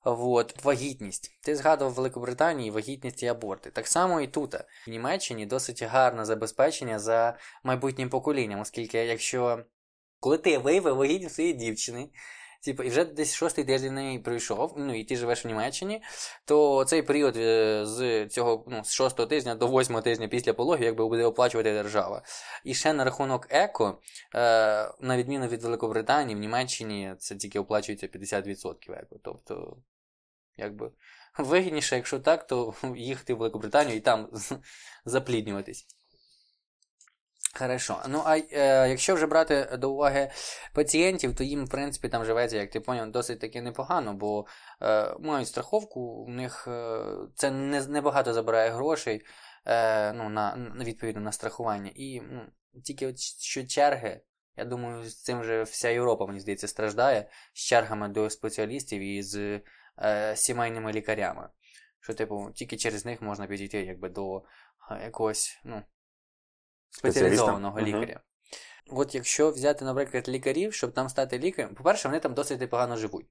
[0.05, 1.39] От, вагітність.
[1.43, 3.71] Ти згадував Великобританії вагітність і аборти.
[3.71, 4.55] Так само і тут.
[4.55, 9.65] В Німеччині досить гарне забезпечення за майбутнім поколінням, оскільки якщо
[10.21, 12.09] коли ти виявив вагітність своєї дівчини,
[12.65, 16.03] Типу, і вже десь шостий тиждень неї пройшов, ну і ти живеш в Німеччині,
[16.45, 20.85] то цей період е, з цього ну, з шостого тижня до восьмого тижня після пологів
[20.85, 22.23] якби буде оплачувати держава.
[22.65, 24.01] І ще на рахунок еко,
[24.35, 24.39] е,
[25.01, 29.17] на відміну від Великобританії, в Німеччині це тільки оплачується 50% еко.
[29.23, 29.77] Тобто,
[30.57, 30.91] якби
[31.39, 34.29] вигідніше, якщо так, то їхати в Великобританію і там
[35.05, 35.87] запліднюватись.
[37.55, 38.03] Хорошо.
[38.09, 40.31] Ну, а е, якщо вже брати до уваги
[40.75, 44.47] пацієнтів, то їм, в принципі, там живеться, як ти поняв, досить таки непогано, бо
[44.83, 47.01] е, мають страховку, у них е,
[47.35, 49.23] це не, небагато забирає грошей
[49.67, 51.91] е, ну, на, відповідно на страхування.
[51.95, 52.43] І ну,
[52.85, 54.21] тільки от що черги,
[54.57, 59.23] я думаю, з цим вже вся Європа, мені здається, страждає з чергами до спеціалістів і
[59.23, 59.61] з
[60.03, 61.49] е, сімейними лікарями.
[62.01, 64.37] Що, типу, тільки через них можна підійти якби до
[64.91, 65.83] е, якогось, ну
[66.91, 68.21] спеціалізованого лікаря.
[68.91, 73.27] От якщо взяти, наприклад, лікарів, щоб там стати лікарем, по-перше, вони там досить непогано живуть.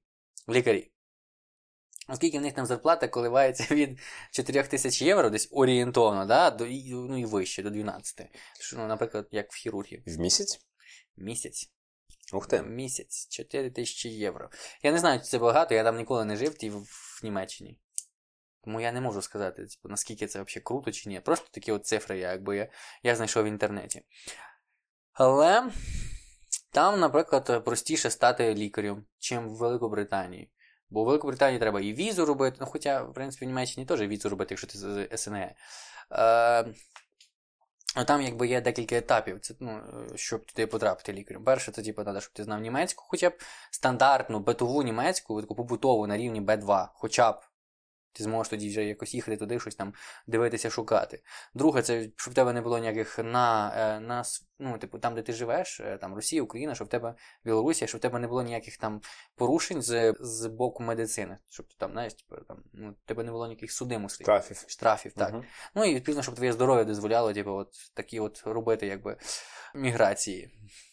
[0.48, 0.90] Лікарі.
[2.08, 3.98] Оскільки в них там зарплата коливається від
[4.32, 8.26] 4 тисяч євро, десь орієнтовно, да, до, ну і вище, до 12.
[8.60, 10.02] Що, ну, наприклад, як в хірургії.
[10.06, 10.60] В місяць?
[11.16, 11.70] Місяць.
[12.32, 12.62] Ух ти.
[12.62, 14.50] Місяць 4 тисячі євро.
[14.82, 17.78] Я не знаю, чи це багато, я там ніколи не жив ті в, в Німеччині.
[18.64, 21.20] Тому я не можу сказати, типу, наскільки це взагалі круто чи ні.
[21.20, 22.68] Просто такі от цифри, якби я,
[23.02, 24.02] я знайшов в інтернеті.
[25.12, 25.70] Але
[26.72, 30.50] там, наприклад, простіше стати лікарем, чим в Великобританії.
[30.90, 34.28] Бо в Великобританії треба і візу робити, ну хоча, в принципі, в Німеччині теж візу
[34.28, 35.48] робити, якщо ти з СНГ.
[36.12, 36.64] Е,
[37.96, 39.82] Ну, там якби є декілька етапів, це, ну,
[40.14, 41.44] щоб туди потрапити лікарем.
[41.44, 43.32] Перше, це типу, треба, щоб ти знав німецьку, хоча б
[43.70, 47.40] стандартну битову німецьку, таку побутову на рівні B2, хоча б
[48.12, 49.94] ти зможеш тоді вже якось їхати туди, щось там
[50.26, 51.22] дивитися, шукати.
[51.54, 54.24] Друге, це щоб в тебе не було ніяких на, е, на
[54.58, 57.98] ну, типу, там, де ти живеш, е, там Росія, Україна, щоб в тебе Білорусія, щоб
[57.98, 59.00] в тебе не було ніяких там
[59.36, 61.38] порушень з, з боку медицини.
[61.48, 64.24] Щоб там, знаєш, типу, там, ну, в тебе не було ніяких судимостей.
[64.24, 64.64] Штрафів.
[64.66, 65.32] Штрафів, так.
[65.32, 65.44] Мгм.
[65.74, 69.16] Ну і відповідно, щоб твоє здоров'я дозволяло, типу, от такі от робити, якби
[69.74, 70.50] міграції.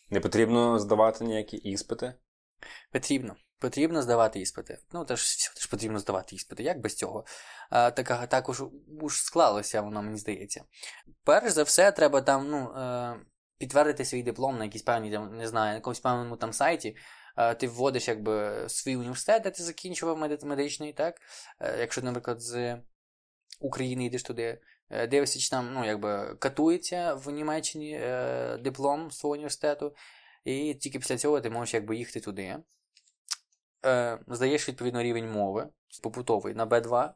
[0.09, 2.13] Не потрібно здавати ніякі іспити.
[2.91, 3.35] Потрібно.
[3.59, 4.79] Потрібно здавати іспити.
[4.91, 6.63] Ну, теж всюди ж потрібно здавати іспити.
[6.63, 7.25] Як без цього?
[7.69, 8.63] А, така, також
[9.01, 10.63] уж склалося, воно мені здається.
[11.23, 13.19] Перш за все, треба там, ну, е,
[13.57, 16.95] підтвердити свій диплом на якійсь певній, не знаю, на якомусь певному там сайті.
[17.37, 21.21] Е, ти вводиш якби свій університет, де ти закінчував меди- медичний, так?
[21.59, 22.77] Е, якщо, наприклад, з
[23.59, 24.61] України йдеш туди,
[25.09, 27.99] дивишся, чи там, ну, якби катується в Німеччині
[28.59, 29.95] диплом свого університету,
[30.43, 32.57] і тільки після цього ти можеш якби їхати туди.
[33.85, 35.69] Е, здаєш відповідно рівень мови
[36.03, 37.09] побутовий на B2.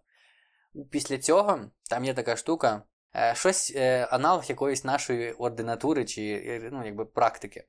[0.90, 2.84] Після цього там є така штука,
[3.16, 7.68] е, щось е, аналог якоїсь нашої ординатури чи е, ну, якби практики.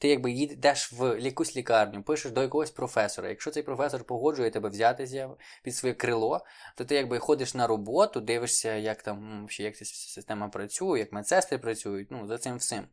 [0.00, 3.28] ти якби йдеш в якусь лікарню, пишеш до якогось професора.
[3.28, 5.30] Якщо цей професор погоджує тебе взятися
[5.64, 6.44] під своє крило,
[6.76, 11.58] то ти якби ходиш на роботу, дивишся, як там як ця система працює, як медсестри
[11.58, 12.86] працюють, ну, за цим всім.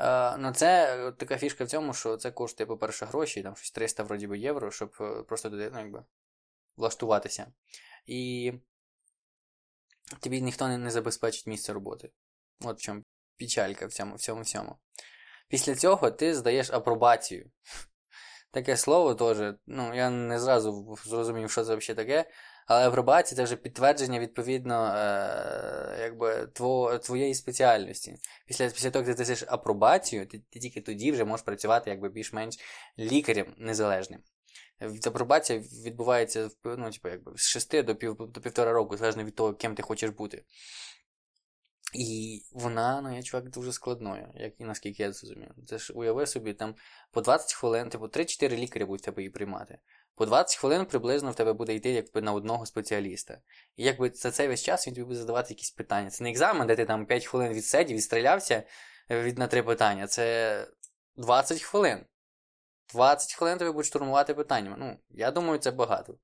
[0.00, 4.02] Е, ну, це така фішка в цьому, що це коштує, по-перше, гроші, там щось 300
[4.02, 6.04] вроді би, євро, щоб е, просто туди, ну, якби,
[6.76, 7.52] влаштуватися.
[8.06, 8.52] І
[10.20, 12.10] тобі ніхто не, не забезпечить місце роботи.
[12.60, 13.02] От в чому
[13.38, 14.76] печалька в цьому всьому всьому.
[15.48, 17.50] Після цього ти здаєш апробацію.
[18.50, 22.30] Таке слово теж, ну, я не зразу зрозумів, що це взагалі таке.
[22.66, 28.16] Але апробація це вже підтвердження відповідно е, якби, тво, твоєї спеціальності.
[28.46, 32.08] Після після того, як ти даєш апробацію, ти, ти тільки тоді вже можеш працювати якби
[32.08, 32.58] більш-менш
[32.98, 34.20] лікарем незалежним.
[35.06, 39.54] Апробація відбувається ну, типу, якби, з 6 до пів, до півтора року, залежно від того,
[39.54, 40.44] ким ти хочеш бути.
[41.94, 45.50] І вона, ну, я чувак, дуже складною, як і наскільки я зрозумів.
[45.66, 46.74] Це ж уяви собі, там
[47.10, 49.78] по 20 хвилин, типу 3-4 лікарі будуть тебе її приймати.
[50.20, 53.38] По 20 хвилин приблизно в тебе буде йти якби на одного спеціаліста.
[53.76, 56.10] І якби за цей весь час він тобі буде задавати якісь питання.
[56.10, 58.62] Це не екзамен, де ти там 5 хвилин відсидів, відстрілявся
[59.10, 60.06] від на три питання.
[60.06, 60.66] Це
[61.16, 62.06] 20 хвилин.
[62.92, 64.76] 20 хвилин тобі будуть штурмувати питання.
[64.78, 66.18] Ну, я думаю, це багато.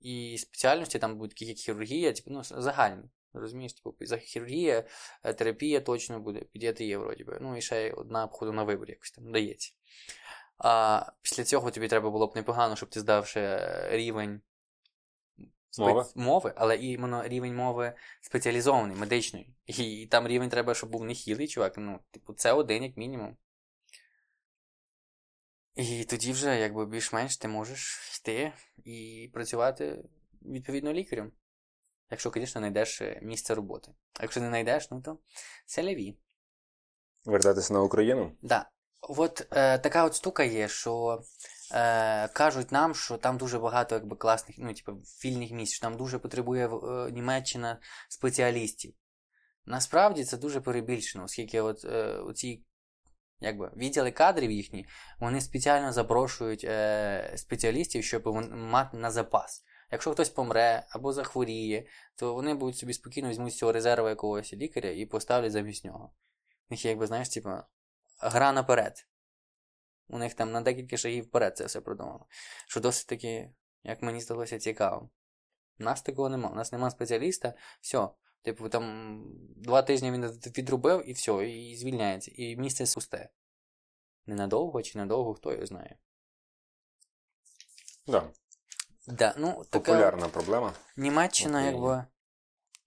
[0.00, 3.04] І спеціальності там будуть такі, як хірургія, типу, ну, загальні.
[3.32, 4.84] Розумієш, типу, хірургія,
[5.22, 7.38] е, терапія точно буде, педіатрія, вроді би.
[7.40, 9.72] Ну і ще одна обходу на вибір якось там дається.
[10.64, 14.40] А після цього тобі треба було б непогано, щоб ти здав ще рівень
[15.78, 19.54] мови, мови але іменно рівень мови спеціалізований, медичної.
[19.66, 21.74] І там рівень треба, щоб був не хілий, чувак.
[21.76, 23.36] Ну, типу, це один, як мінімум.
[25.74, 28.52] І тоді вже, якби більш-менш ти можеш йти
[28.84, 30.04] і працювати
[30.42, 31.32] відповідно лікарем.
[32.10, 33.92] Якщо, звісно, знайдеш е, місце роботи.
[34.18, 35.18] А якщо не знайдеш, ну то
[35.66, 36.16] селяві.
[37.24, 38.24] Вертатися на Україну?
[38.24, 38.36] Так.
[38.42, 38.70] Да.
[39.08, 41.22] От е, така от штука є, що
[41.74, 44.92] е, кажуть нам, що там дуже багато якби, класних, ну, типу,
[45.24, 48.94] вільних місць, що там дуже потребує е, Німеччина спеціалістів.
[49.66, 52.64] Насправді це дуже перебільшено, оскільки от, е, оці
[53.40, 54.86] якби, відділи кадрів їхні,
[55.18, 59.64] вони спеціально запрошують е, спеціалістів, щоб мати на запас.
[59.90, 61.86] Якщо хтось помре або захворіє,
[62.16, 66.12] то вони будуть собі спокійно візьмуть з цього резерву якогось лікаря і поставлять замість нього.
[66.70, 67.50] Них якби, знаєш, типу,
[68.22, 69.06] гра наперед.
[70.08, 72.26] У них там на декілька шагів вперед це все продумано.
[72.66, 73.50] Що досить таки,
[73.82, 75.10] як мені здалося, цікаво.
[75.80, 76.48] У нас такого нема.
[76.48, 78.08] У нас нема спеціаліста, все.
[78.42, 79.24] Типу, там
[79.56, 82.30] два тижні він відрубив і все, і звільняється.
[82.34, 83.28] І місце пусте.
[84.26, 85.96] Ненадовго чи надовго, хто його знає.
[88.06, 88.30] Да.
[89.06, 90.72] Да, ну, така Популярна проблема.
[90.96, 92.04] Німеччина, якби.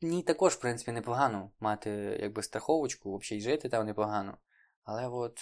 [0.01, 1.89] Ні, також, в принципі, непогано мати
[2.21, 4.37] якби страховочку, взагалі жити там непогано.
[4.85, 5.39] Але от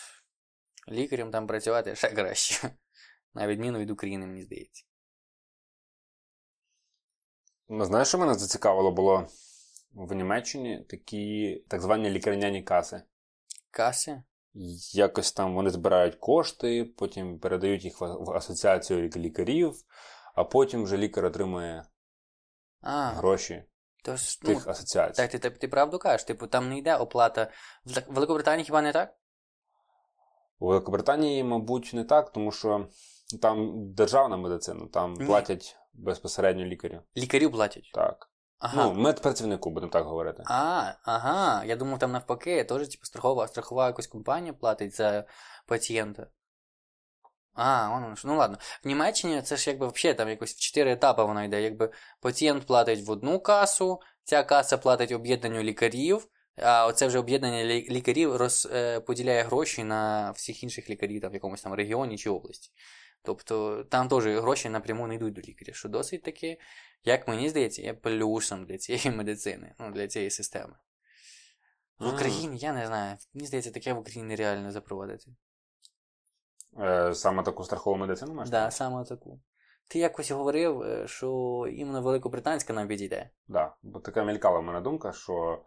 [0.90, 2.70] лікарем там працювати ще краще.
[3.34, 4.84] На відміну від України, мені здається.
[7.68, 9.28] Ну, знаєш, що мене зацікавило було
[9.92, 13.04] в Німеччині такі так звані лікарняні каси.
[13.72, 14.24] Каси?
[14.94, 19.74] Якось там вони збирають кошти, потім передають їх в асоціацію лікарів,
[20.36, 21.86] а потім вже лікар отримує
[22.82, 23.64] а, гроші
[24.04, 25.22] тож, з тих ну, асоціацій.
[25.22, 27.52] Так, ти, ти, ти правду кажеш, типу, там не йде оплата.
[27.86, 29.16] В Великобританії хіба не так?
[30.60, 32.88] У Великобританії, мабуть, не так, тому що
[33.42, 35.26] там державна медицина, там Ні.
[35.26, 37.02] платять безпосередньо лікарю.
[37.18, 37.92] Лікарю платять?
[37.94, 38.30] Так.
[38.60, 38.84] Ага.
[38.84, 40.44] Ну, медпрацівнику, будемо так говорити.
[40.46, 41.64] А, ага.
[41.66, 45.26] Я думав, там навпаки, теж типу, страхова, страхова якась компанія платить за
[45.68, 46.28] пацієнта.
[47.54, 48.58] А, воно ну ладно.
[48.84, 51.62] В Німеччині це ж якби взагалі там якось в чотири етапи вона йде.
[51.62, 57.64] Якби пацієнт платить в одну касу, ця каса платить об'єднанню лікарів, а оце вже об'єднання
[57.66, 62.72] лікарів розподіляє е, гроші на всіх інших лікарів там, в якомусь там регіоні чи області.
[63.24, 66.60] Тобто там теж гроші напряму не йдуть до лікаря, що досить таки,
[67.04, 70.76] як мені здається, є плюсом для цієї медицини, ну, для цієї системи.
[72.00, 75.32] В Україні, я не знаю, мені здається, таке в Україні нереально запровадити.
[76.80, 78.50] Е, Саме таку страхову медицину маєш?
[78.50, 79.42] Так, да, саме таку.
[79.88, 83.18] Ти якось говорив, е, що іменно Великобританська нам підійде.
[83.18, 85.64] Так, да, бо така мількала в мене думка, що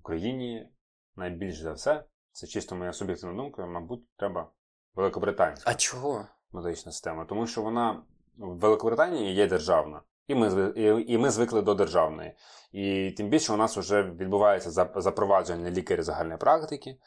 [0.00, 0.68] Україні
[1.16, 4.50] найбільш за все, це чисто моя суб'єктивна думка, мабуть, треба
[4.94, 5.70] Великобританська.
[5.70, 6.26] А чого?
[6.52, 7.24] Медична система.
[7.24, 8.02] Тому що вона
[8.36, 10.02] в Великобританії є державна.
[10.26, 12.32] І ми і, і ми звикли до державної.
[12.72, 16.98] І тим більше у нас вже відбувається запровадження лікарів загальної практики,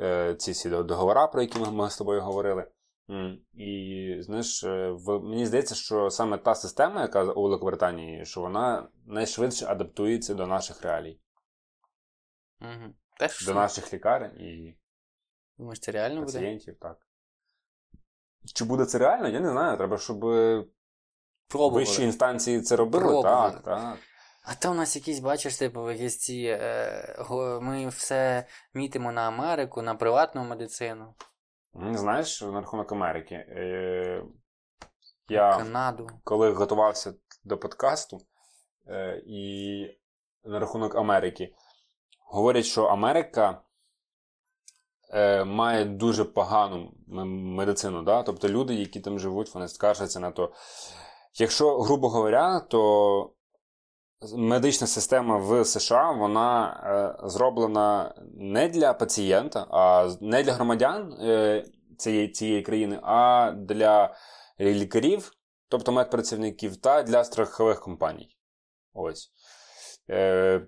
[0.00, 2.66] е, ці всі договори, про які ми з тобою говорили.
[3.54, 8.88] І знаєш, е, в, мені здається, що саме та система, яка у Великобританії, що вона
[9.06, 11.18] найшвидше адаптується до наших реалій.
[12.60, 12.94] Угу.
[13.18, 14.78] Теж до наших лікарень і
[15.58, 16.32] Думаєш, це реально буде?
[16.32, 16.96] пацієнтів, так.
[18.54, 19.76] Чи буде це реально, я не знаю.
[19.76, 20.20] Треба, щоб
[21.48, 21.84] Пробували.
[21.84, 23.04] вищі інстанції це робили.
[23.04, 23.52] Пробували.
[23.52, 23.98] Так, так.
[24.42, 26.58] А то у нас якісь, бачиш, типу, якісь ці.
[26.60, 27.24] Е,
[27.62, 31.14] ми все мітимо на Америку, на приватну медицину,
[31.92, 33.34] знаєш, на рахунок Америки.
[33.34, 34.22] Е,
[35.28, 36.10] я Канаду.
[36.24, 38.20] коли готувався до подкасту
[38.86, 39.82] е, і
[40.44, 41.54] на рахунок Америки,
[42.28, 43.62] говорять, що Америка
[45.14, 48.02] е, має дуже погану медицину.
[48.02, 48.22] Да?
[48.22, 50.52] Тобто люди, які там живуть, вони скаржаться на то.
[51.34, 53.32] Якщо, грубо говоря, то
[54.36, 56.80] медична система в США вона
[57.22, 61.64] е, зроблена не для пацієнта, а не для громадян е,
[61.98, 64.14] цієї, цієї країни, а для
[64.60, 65.32] лікарів,
[65.68, 68.36] тобто медпрацівників, та для страхових компаній.
[68.94, 69.32] Ось.
[70.10, 70.66] Е,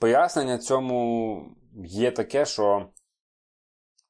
[0.00, 1.42] пояснення цьому
[1.84, 2.88] є таке, що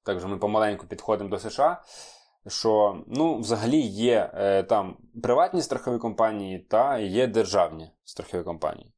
[0.04, 1.82] так вже ми помаленьку підходимо до США.
[2.46, 8.92] Що ну, взагалі є е, там приватні страхові компанії та є державні страхові компанії.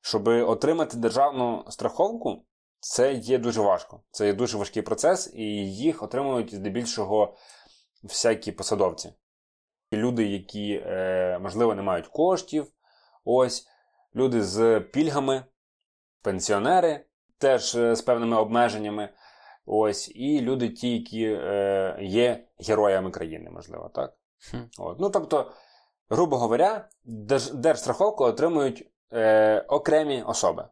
[0.00, 2.44] Щоб отримати державну страховку,
[2.80, 4.02] це є дуже важко.
[4.10, 7.36] Це є дуже важкий процес, і їх отримують здебільшого
[8.02, 9.12] всякі посадовці.
[9.92, 12.66] Люди, які, е, можливо, не мають коштів,
[13.24, 13.66] ось,
[14.14, 15.44] люди з пільгами,
[16.22, 17.04] пенсіонери,
[17.38, 19.08] теж е, з певними обмеженнями.
[19.66, 24.14] Ось, і люди, ті, які е, є героями країни, можливо, так?
[24.50, 24.56] Хм.
[24.78, 25.00] От.
[25.00, 25.52] Ну, тобто,
[26.10, 30.68] грубо говоря, держ, держстраховку отримують е, окремі особи.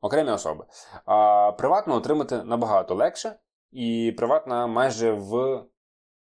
[0.00, 0.64] Окремі особи.
[1.04, 3.38] А приватну отримати набагато легше,
[3.70, 5.62] і приватна майже в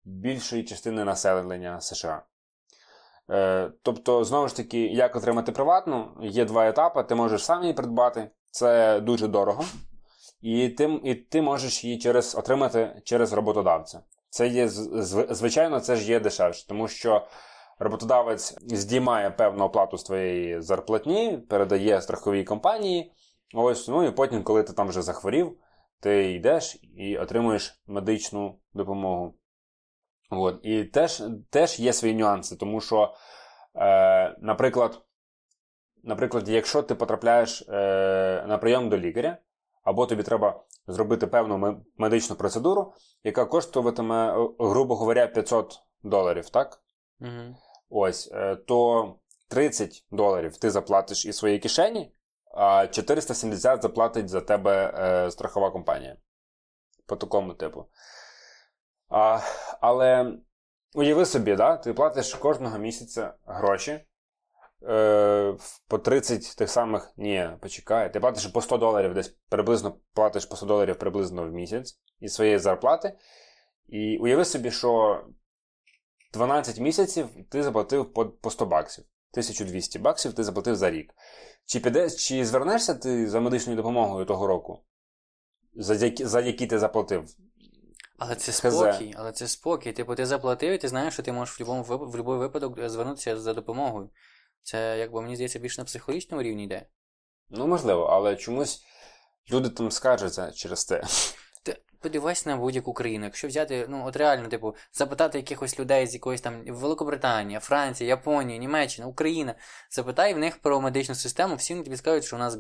[0.03, 2.23] більшої частини населення США.
[3.31, 7.03] Е, тобто, знову ж таки, як отримати приватну, є два етапи.
[7.03, 9.63] Ти можеш сам її придбати, це дуже дорого.
[10.41, 14.01] І ти, і ти можеш її через, отримати через роботодавця.
[14.29, 14.67] Це є
[15.29, 17.27] звичайно, це ж є дешевше, тому що
[17.79, 23.11] роботодавець здіймає певну оплату з твоєї зарплатні, передає страховій компанії.
[23.53, 25.57] Ось, ну і потім, коли ти там вже захворів,
[25.99, 29.33] ти йдеш і отримуєш медичну допомогу.
[30.29, 30.59] От.
[30.63, 33.13] І теж, теж є свої нюанси, тому що,
[33.75, 35.01] е, наприклад,
[36.03, 39.37] наприклад, якщо ти потрапляєш е, на прийом до лікаря,
[39.83, 46.81] або тобі треба зробити певну медичну процедуру, яка коштуватиме, е, грубо говоря, 500 доларів, так?
[47.21, 47.55] Угу.
[47.89, 49.13] Ось, е, то
[49.47, 52.11] 30 доларів ти заплатиш із своєї кишені,
[52.53, 56.17] а 470 заплатить за тебе е, страхова компанія.
[57.05, 57.85] По такому типу.
[59.09, 59.39] А,
[59.81, 60.37] але
[60.93, 64.05] уяви собі, да, ти платиш кожного місяця гроші.
[64.87, 65.55] Е,
[65.87, 67.13] по 30 тих самих.
[67.17, 68.13] Ні, почекай.
[68.13, 72.33] Ти платиш по 100 доларів, десь приблизно платиш по 100 доларів приблизно в місяць із
[72.33, 73.17] своєї зарплати.
[73.87, 75.21] І уяви собі, що
[76.33, 79.03] 12 місяців ти заплатив по, по 100 баксів.
[79.31, 81.13] 1200 баксів ти заплатив за рік.
[81.65, 84.83] Чи піде, чи звернешся ти за медичною допомогою того року?
[85.75, 87.35] За за які ти заплатив?
[88.17, 89.91] Але це спокій, але це спокій.
[89.91, 92.89] Типу, ти заплатив, і ти знаєш, що ти можеш в будь-якому в будь-який випадок е,
[92.89, 94.09] звернутися за допомогою.
[94.61, 96.85] Це, якби мені здається, більше на психологічному рівні йде.
[97.49, 98.81] Ну, можливо, але чомусь
[99.51, 101.03] люди там скаржаться через це.
[101.63, 103.25] Ти подивайся на будь-яку країну.
[103.25, 108.59] Якщо взяти, ну от реально, типу, запитати якихось людей з якоїсь там Великобританія, Франція, Японія,
[108.59, 109.55] Німеччина, Україна,
[109.91, 112.57] запитай в них про медичну систему, всі тобі скажуть, що у нас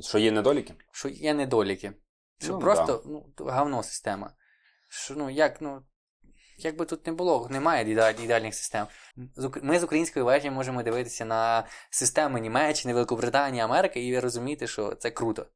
[0.00, 0.74] Що є недоліки?
[0.92, 1.92] що є недоліки.
[2.38, 4.32] Що Ну, просто ну, то говно система.
[4.94, 5.82] Що, ну, як, ну,
[6.58, 7.90] як би тут не було, немає
[8.22, 8.86] ідеальних систем.
[9.62, 15.10] Ми з української вежі можемо дивитися на системи Німеччини, Великобританії, Америки і розуміти, що це
[15.10, 15.46] круто.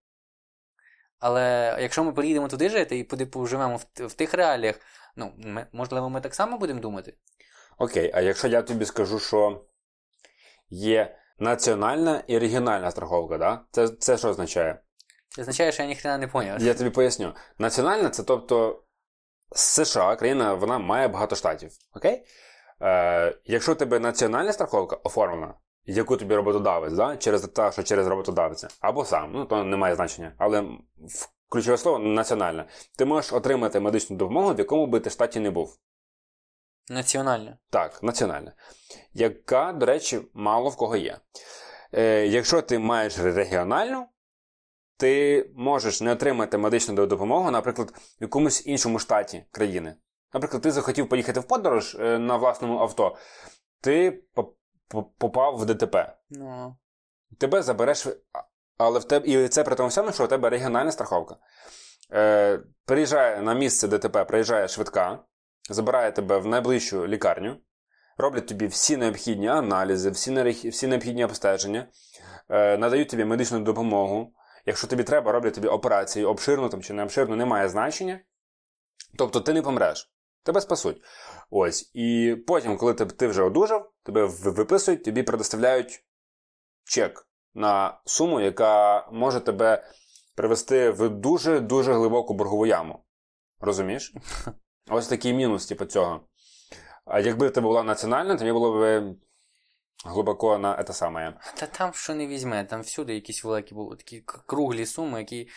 [1.19, 4.81] Але якщо ми поїдемо туди жити і поживемо в, в тих реаліях,
[5.17, 7.15] ну, ми, можливо, ми так само будемо думати.
[7.79, 9.65] Окей, а якщо я тобі скажу, що
[10.71, 13.61] є національна і регіональна страховка, да?
[13.71, 14.79] це, це що означає?
[15.29, 16.63] Це означає, що я ніхрена не поняв.
[16.63, 17.35] Я тобі поясню.
[17.59, 18.83] Національна це тобто
[19.53, 21.71] США, країна, вона має багато штатів.
[21.95, 22.25] Окей?
[22.83, 27.17] Е, якщо у тебе національна страховка оформлена, яку тобі роботодавець, да?
[27.17, 30.33] через те, що через роботодавця, або сам, ну то не має значення.
[30.39, 32.67] Але в- ключове слово національна.
[32.99, 35.79] Ти можеш отримати медичну допомогу, в якому би ти штаті не був.
[36.91, 37.57] Національно.
[37.71, 38.53] Так, національна.
[39.13, 41.19] Яка, до речі, мало в кого є.
[41.93, 44.07] Е, якщо ти маєш регіональну,
[44.99, 49.95] ти можеш не отримати медичну допомогу, наприклад, в якомусь іншому штаті країни.
[50.35, 53.17] Наприклад, ти захотів поїхати в подорож е, на власному авто,
[53.81, 54.55] ти по-
[54.89, 56.17] по- попав в ДТП.
[56.31, 56.77] Ну,
[57.39, 58.07] Тебе забереш,
[58.79, 61.37] але в тебе, і це при тому всьому, що у тебе регіональна страховка.
[62.13, 65.19] Е, Приїжджає на місце ДТП, приїжджає швидка,
[65.71, 67.57] забирає тебе в найближчу лікарню,
[68.19, 71.87] роблять тобі всі необхідні аналізи, всі, всі необхідні обстеження,
[72.49, 74.33] е, надають тобі медичну допомогу.
[74.67, 78.21] Якщо тобі треба, роблять тобі операцію, обширну там чи не обширну, немає значення.
[79.19, 81.03] Тобто ти не помреш, тебе спасуть.
[81.51, 81.91] Ось.
[81.95, 86.05] І потім, коли ти, ти вже одужав, тебе виписують, тобі предоставляють
[86.85, 89.85] чек на суму, яка може тебе
[90.37, 93.05] привести в дуже-дуже глибоку боргову яму.
[93.61, 94.15] Розумієш?
[94.91, 96.21] Ось такий мінус, типу, цього.
[97.05, 99.05] А якби в тебе була національна, то мені було б
[100.05, 101.39] глибоко на те саме.
[101.55, 105.49] Та там що не візьме, там всюди якісь великі були такі круглі суми, які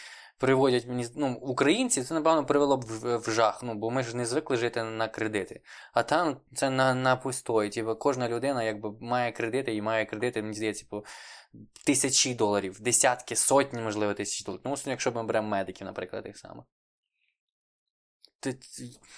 [0.42, 1.08] приводять мені.
[1.16, 4.58] Ну, українці це, напевно, привело б в, в жах, ну, бо ми ж не звикли
[4.58, 5.62] жити на кредити.
[5.94, 7.70] А там це на, на пустої.
[7.70, 11.04] Типу, кожна людина якби має кредити і має кредити, мені здається, по
[11.86, 14.62] тисячі доларів, десятки, сотні, можливо, тисяч доларів.
[14.66, 16.66] Ну, якщо ми беремо медиків, наприклад, тих самих.
[18.40, 18.58] Тут,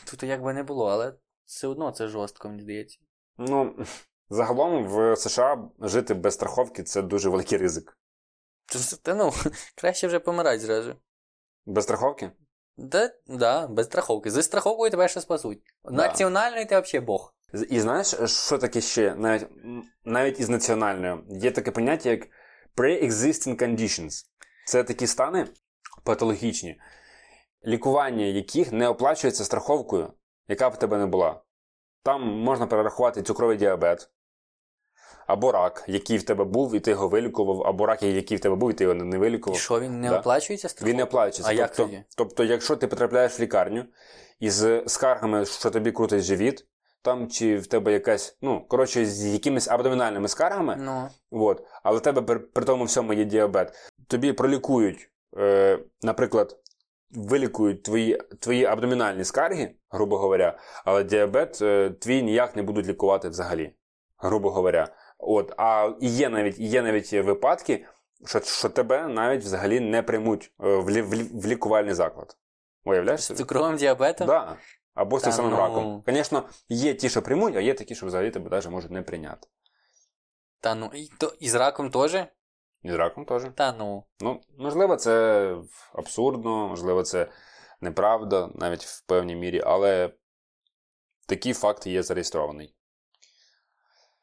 [0.06, 1.14] тут якби не було, але
[1.46, 3.00] все одно це жорстко, мені здається.
[3.38, 3.86] Ну,
[4.30, 7.98] загалом в США жити без страховки це дуже великий ризик.
[9.04, 9.32] Та, ну,
[9.76, 10.96] краще вже помирати зразу.
[11.66, 12.32] Без страховки?
[12.78, 14.32] Да, да, без страховки.
[14.32, 15.62] Зі страховкою тебе ще спасуть.
[15.84, 17.36] Національний ти взагалі Бог.
[17.70, 19.48] І знаєш, що таке ще, навіть,
[20.06, 22.28] навіть із національною, є таке поняття, як
[22.76, 24.26] pre-existing conditions.
[24.66, 25.48] Це такі стани
[26.04, 26.82] патологічні,
[27.66, 30.14] лікування яких не оплачується страховкою,
[30.48, 31.42] яка б тебе не була.
[32.04, 34.10] Там можна перерахувати цукровий діабет,
[35.28, 38.56] або рак, який в тебе був, і ти його вилікував, або рак, який в тебе
[38.56, 39.60] був, і ти його не І вилікував.
[39.60, 40.20] що він не Да.
[40.20, 40.92] оплачується страховкою?
[40.92, 41.50] Він не оплачується.
[41.50, 42.04] А як тобто, тоді?
[42.18, 43.86] тобто, якщо ти потрапляєш в лікарню
[44.40, 46.68] із скаргами, що тобі крутить живіт,
[47.02, 52.02] там чи в тебе якась, ну, коротше, з якимись абдомінальними скаргами, Ну, от, але в
[52.02, 53.74] тебе при, при тому всьому є діабет,
[54.08, 56.58] тобі пролікують, е, наприклад,
[57.16, 63.30] вилікують твої, твої абдомінальні скарги, грубо говоря, але діабет е, твій ніяк не будуть лікувати
[63.30, 63.76] взагалі,
[64.18, 64.88] грубо говоря.
[65.18, 67.86] От, а є навіть, є навіть випадки,
[68.26, 72.38] що, що тебе навіть взагалі не приймуть е, в, лі, в, в лікувальний заклад.
[72.86, 74.28] Уявляєш з цукровим діабетом?
[74.28, 74.58] Да.
[74.94, 75.58] Або з самим ну.
[75.58, 76.04] раком.
[76.08, 79.48] Звісно, є ті, що приймуть, а є такі, що взагалі тебе навіть можуть не прийняти.
[80.60, 82.26] Та ну, і, то, і з раком теж?
[82.84, 83.44] І з раком теж.
[83.56, 84.04] Та ну.
[84.20, 85.56] Ну, можливо, це
[85.94, 87.28] абсурдно, можливо, це
[87.82, 90.14] неправда, навіть в певній мірі, але
[91.28, 92.76] такий факт є зареєстрований.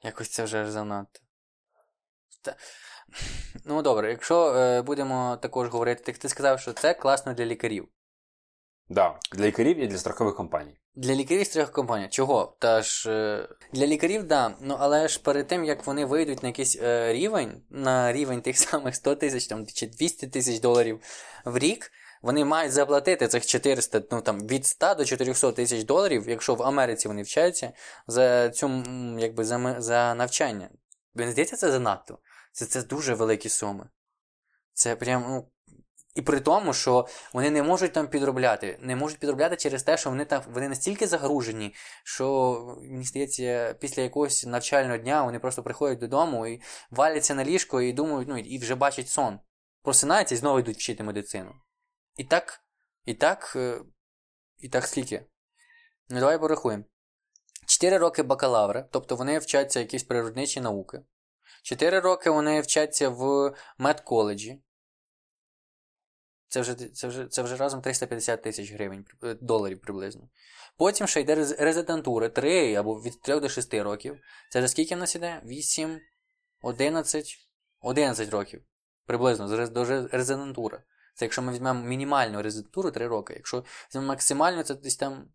[0.03, 1.21] Якось це вже аж занадто.
[2.43, 2.57] Та...
[3.65, 7.89] Ну добре, якщо е, будемо також говорити, ти, ти сказав, що це класно для лікарів.
[8.91, 10.81] Да, для лікарів і для страхових компаній.
[10.95, 12.09] Для лікарів страхова компанія.
[12.09, 12.57] Чого?
[12.59, 14.55] Та ж е, для лікарів, да.
[14.61, 18.59] Ну але ж перед тим як вони вийдуть на якийсь е, рівень, на рівень тих
[18.59, 21.01] самих 100 тисяч там чи 200 тисяч доларів
[21.45, 26.25] в рік, вони мають заплатити цих 400, ну там від 100 до 400 тисяч доларів,
[26.29, 27.73] якщо в Америці вони вчаться,
[28.07, 28.83] за цю
[29.19, 30.69] якби за, за навчання.
[31.15, 32.19] Мені здається, це занадто.
[32.53, 33.89] Це, це дуже великі суми.
[34.73, 35.47] Це прям, ну.
[36.15, 38.79] І при тому, що вони не можуть там підробляти.
[38.81, 44.03] Не можуть підробляти через те, що вони там вони настільки загружені, що мені здається, після
[44.03, 48.59] якогось навчального дня вони просто приходять додому і валяться на ліжко і думають, ну і
[48.59, 49.39] вже бачать сон.
[49.83, 51.55] Просинаються і знову йдуть вчити медицину.
[52.17, 52.61] І так,
[53.05, 53.81] і так, е,
[54.59, 55.27] і так скільки?
[56.09, 56.85] Ну, давай порахуємо.
[57.67, 61.03] 4 роки бакалавра, тобто вони вчаться якісь природничі науки.
[61.63, 64.63] 4 роки вони вчаться в медколеджі.
[66.51, 70.29] Це вже, це, вже, це вже разом 350 тисяч гривень, е, доларів приблизно.
[70.77, 74.21] Потім ще йде рез- резидентура 3 або від 3 до 6 років.
[74.51, 75.43] Це вже скільки в нас іде?
[75.45, 76.01] 8,
[76.63, 77.39] 11,
[77.81, 78.63] 11 років.
[79.07, 80.83] Приблизно до рез- резидентури.
[81.15, 83.35] Це якщо ми візьмемо мінімальну резидентуру 3 роки.
[83.35, 85.29] Якщо візьмемо максимальну, це десь там.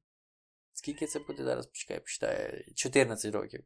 [0.74, 1.68] Скільки це буде зараз?
[1.68, 2.64] Почекай, почитаю.
[2.76, 3.64] 14 років.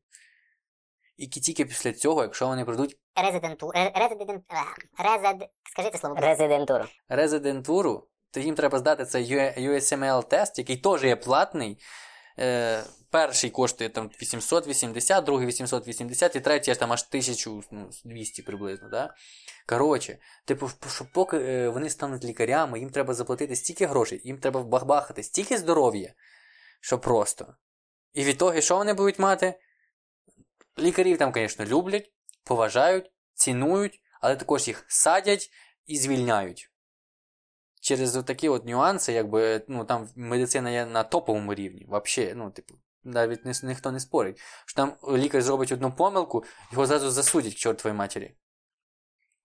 [1.20, 6.15] І тільки після цього, якщо вони пройдуть резиденту, резидент, е, резид, скажи це слово.
[6.20, 6.86] Резидентуру.
[7.09, 11.78] резидентуру, то їм треба здати цей USML тест, який теж є платний.
[12.39, 18.89] Е, перший коштує там 880, другий 880 і третій аж там аж 1200 приблизно.
[18.89, 19.13] Да?
[19.67, 24.59] Коротше, типу, що поки е, вони стануть лікарями, їм треба заплатити стільки грошей, їм треба
[24.61, 26.13] вбахбахати стільки здоров'я,
[26.82, 27.55] що просто.
[28.13, 29.59] І від того, що вони будуть мати?
[30.80, 32.12] Лікарів там, звісно, люблять,
[32.44, 35.50] поважають, цінують, але також їх садять
[35.86, 36.72] і звільняють.
[37.82, 41.86] Через такі от нюанси, якби, ну, там медицина є на топовому рівні.
[41.90, 42.74] Вообще, ну, типу,
[43.04, 44.40] навіть ні, ніхто не спорить.
[44.66, 48.36] Що там лікар зробить одну помилку, його зразу засудять к чортовій матері.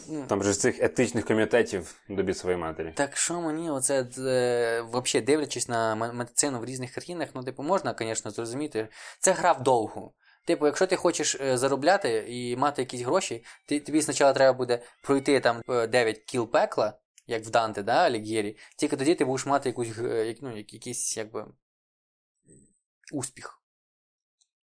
[0.09, 2.93] Ну, Там же цих етичних комітетів до бісової матері.
[2.97, 7.97] Так що мені, оце е, вообще дивлячись на медицину в різних країнах, ну, типу, можна,
[7.99, 8.89] звісно, зрозуміти.
[9.20, 10.14] Це гра вдовгу.
[10.45, 14.82] Типу, якщо ти хочеш е, заробляти і мати якісь гроші, ти, тобі спочатку треба буде
[15.03, 19.47] пройти там е, 9 кіл пекла, як в Данте, да, Алігєрі, тільки тоді ти будеш
[19.47, 21.47] мати якусь, е, ну, якийсь, якби,
[23.12, 23.62] успіх.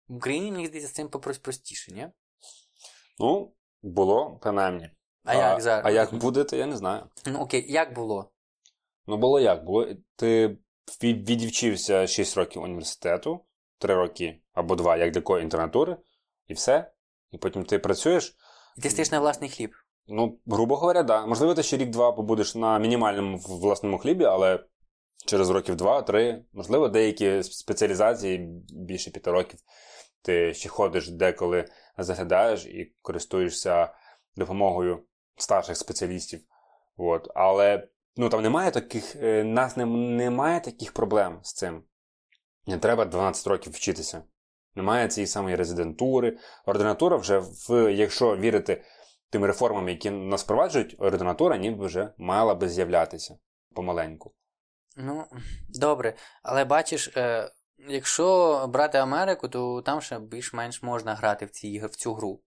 [0.07, 2.07] В Україні, мені здається, з цим простіше, ні?
[3.19, 4.89] Ну, було, принаймні.
[5.23, 5.85] А, як зараз?
[5.85, 7.09] А як буде, то я не знаю.
[7.25, 8.31] Ну окей, як було?
[9.07, 9.65] Ну, було як?
[9.65, 10.57] Було, ти
[11.03, 13.45] від- відівчився 6 років університету,
[13.77, 15.97] 3 роки або 2, як для кої інтернатури,
[16.47, 16.91] і все.
[17.31, 18.35] І потім ти працюєш.
[18.77, 19.71] І ти стаєш на власний хліб.
[20.07, 21.25] Ну, грубо говоря, да.
[21.25, 24.59] Можливо, ти ще рік-два побудеш на мінімальному власному хлібі, але
[25.25, 28.37] через років два-три, можливо, деякі спеціалізації
[28.69, 29.59] більше п'яти років.
[30.21, 31.65] Ти ще ходиш деколи
[31.97, 33.93] заглядаєш і користуєшся
[34.35, 35.03] допомогою
[35.37, 36.41] старших спеціалістів.
[36.97, 37.27] От.
[37.35, 41.83] Але ну, там немає таких, е, нас не, немає таких проблем з цим.
[42.67, 44.23] Не треба 12 років вчитися.
[44.75, 46.37] Немає цієї самої резидентури.
[46.65, 48.83] Ординатура вже, в, якщо вірити
[49.29, 53.37] тим реформам, які нас впроваджують, ординатура ніби вже мала би з'являтися
[53.75, 54.33] помаленьку.
[54.95, 55.25] Ну,
[55.69, 57.51] добре, але бачиш, е,
[57.89, 62.41] якщо брати Америку, то там ще більш-менш можна грати в, ці, в цю гру.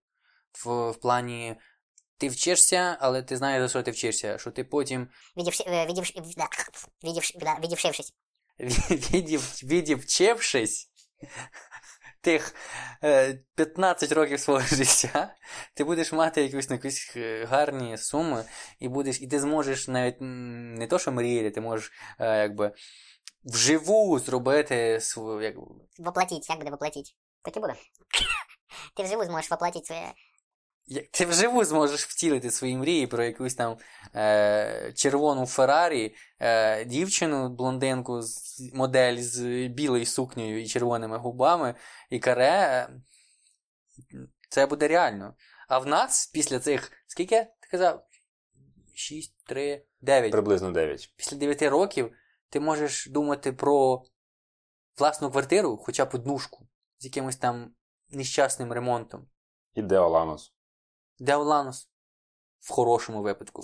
[0.65, 1.55] В, в плані
[2.17, 5.07] ти вчишся, але ти знаєш, за що ти вчишся, що ти потім
[5.37, 6.13] Відівши, е, відівши,
[7.03, 8.13] відівши, відівшившись.
[9.13, 10.91] Відів, відівчившись
[12.21, 12.55] тих
[13.03, 15.35] е, 15 років свого життя,
[15.73, 18.45] ти будеш мати ну, якісь е, гарні суми,
[18.79, 22.73] і будеш, і ти зможеш навіть не то, що мріяти, ти можеш е, якби
[23.43, 25.55] вживу зробити свою, як,
[25.99, 27.15] Воплотіть, як буде воплотіть?
[27.41, 27.75] Так і буде.
[28.95, 30.13] Ти вживу зможеш воплотити своє.
[30.85, 33.77] Як ти вживу зможеш втілити свої мрії про якусь там
[34.15, 41.75] е, червону Феррарі, е, дівчину, блондинку, з, модель з білою сукнею і червоними губами,
[42.09, 42.89] і каре.
[44.49, 45.35] Це буде реально.
[45.67, 46.91] А в нас після цих.
[47.07, 48.03] Скільки ти казав?
[48.93, 50.31] 6, 3, 9.
[50.31, 51.13] Приблизно 9.
[51.17, 52.11] Після 9 років
[52.49, 54.03] ти можеш думати про
[54.97, 56.67] власну квартиру, хоча б однушку,
[56.99, 57.73] з якимось там
[58.09, 59.27] нещасним ремонтом.
[59.73, 60.53] І Деоланос.
[61.21, 61.89] Де Оланос?
[62.59, 63.61] В хорошому випадку.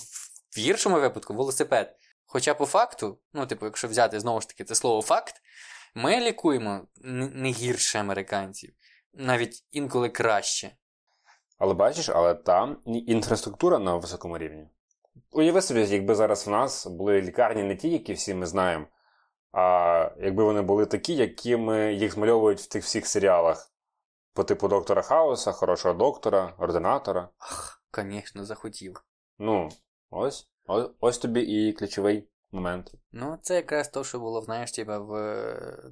[0.55, 1.95] В гіршому випадку велосипед.
[2.26, 5.36] Хоча по факту, ну, типу, якщо взяти знову ж таки це слово факт,
[5.95, 8.74] ми лікуємо не гірше американців,
[9.14, 10.72] навіть інколи краще.
[11.58, 14.70] Але бачиш, але там інфраструктура на високому рівні.
[15.32, 18.86] Уяви собі, якби зараз в нас були лікарні не ті, які всі ми знаємо,
[19.51, 23.72] а якби вони були такі, якими їх змальовують в тих всіх серіалах.
[24.38, 27.29] По типу доктора Хауса, хорошого доктора, ординатора.
[27.39, 29.03] Ах, звісно, захотів.
[29.39, 29.69] Ну,
[30.09, 32.91] ось, ось, ось тобі і ключовий момент.
[33.11, 35.11] Ну, це якраз то, що було, знаєш, типа, в,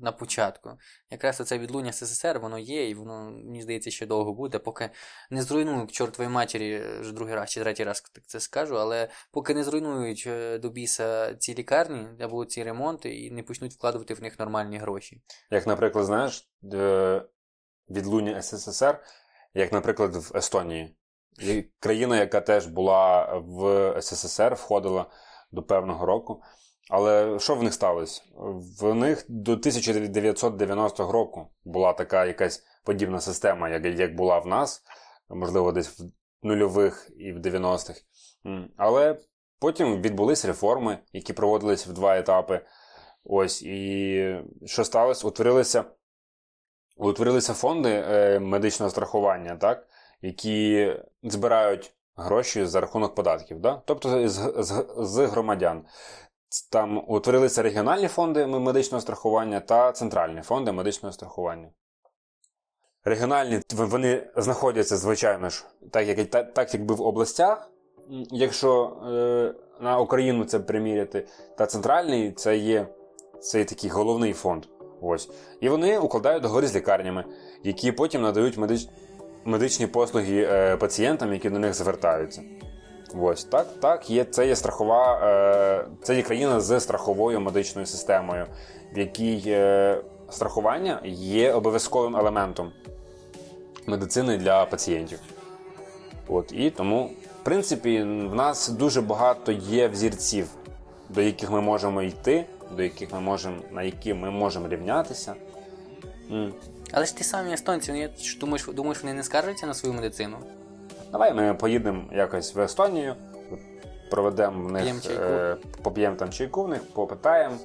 [0.02, 0.78] на початку.
[1.10, 4.90] Якраз оце відлуння СССР, воно є, і воно, мені здається, ще довго буде, поки
[5.30, 9.10] не зруйнують к чортовій матері, вже другий раз чи третій раз так це скажу, але
[9.32, 14.14] поки не зруйнують е, до біса ці лікарні або ці ремонти і не почнуть вкладувати
[14.14, 15.22] в них нормальні гроші.
[15.52, 17.26] Як, наприклад, знаєш, е,
[17.90, 19.00] відлуння СССР,
[19.54, 20.98] як, наприклад, в Естонії.
[21.80, 25.06] Країна, яка теж була в СССР, входила
[25.52, 26.42] до певного року.
[26.90, 28.22] Але що в них сталося?
[28.80, 34.84] В них до 1990 року була така якась подібна система, як була в нас,
[35.30, 36.04] можливо, десь в
[36.44, 38.02] нульових і в 90-х.
[38.78, 39.20] Але
[39.60, 42.62] потім відбулись реформи, які проводились в два етапи.
[43.24, 45.28] Ось, і що сталося?
[45.28, 45.84] Утворилися,
[46.96, 49.88] утворилися фонди е, медичного страхування, так?
[50.22, 50.94] які
[51.24, 53.82] збирають гроші за рахунок податків, да?
[53.86, 55.86] тобто з, з, з громадян.
[56.72, 61.70] Там утворилися регіональні фонди медичного страхування та центральні фонди медичного страхування.
[63.04, 67.72] Регіональні вони знаходяться, звичайно ж, так, як, так, якби в областях,
[68.32, 71.28] якщо е, на Україну це приміряти,
[71.58, 72.88] та центральний це є
[73.40, 74.66] цей такий головний фонд.
[75.06, 75.30] Ось.
[75.62, 77.24] І вони укладають договори з лікарнями,
[77.64, 78.88] які потім надають медич...
[79.46, 82.42] медичні послуги е, пацієнтам, які до них звертаються.
[83.22, 88.46] Ось так, так, є, це є страхова, е, це є країна з страховою медичною системою,
[88.94, 92.72] в якій е, страхування є обов'язковим елементом
[93.88, 95.20] медицини для пацієнтів.
[96.28, 97.10] От, і тому,
[97.42, 100.48] в принципі, в нас дуже багато є взірців,
[101.10, 105.36] до яких ми можемо йти, до яких ми можемо, на які ми можемо рівнятися.
[106.32, 106.54] М.
[106.92, 110.38] Але ж ті самі естонці, вони, ж думаєш, думаєш, вони не скаржаться на свою медицину?
[111.12, 113.16] Давай ми поїдемо якось в Естонію,
[114.10, 115.24] проведемо в П'єм них, чайку.
[115.24, 117.56] е, поп'ємо там чайку в них, попитаємо,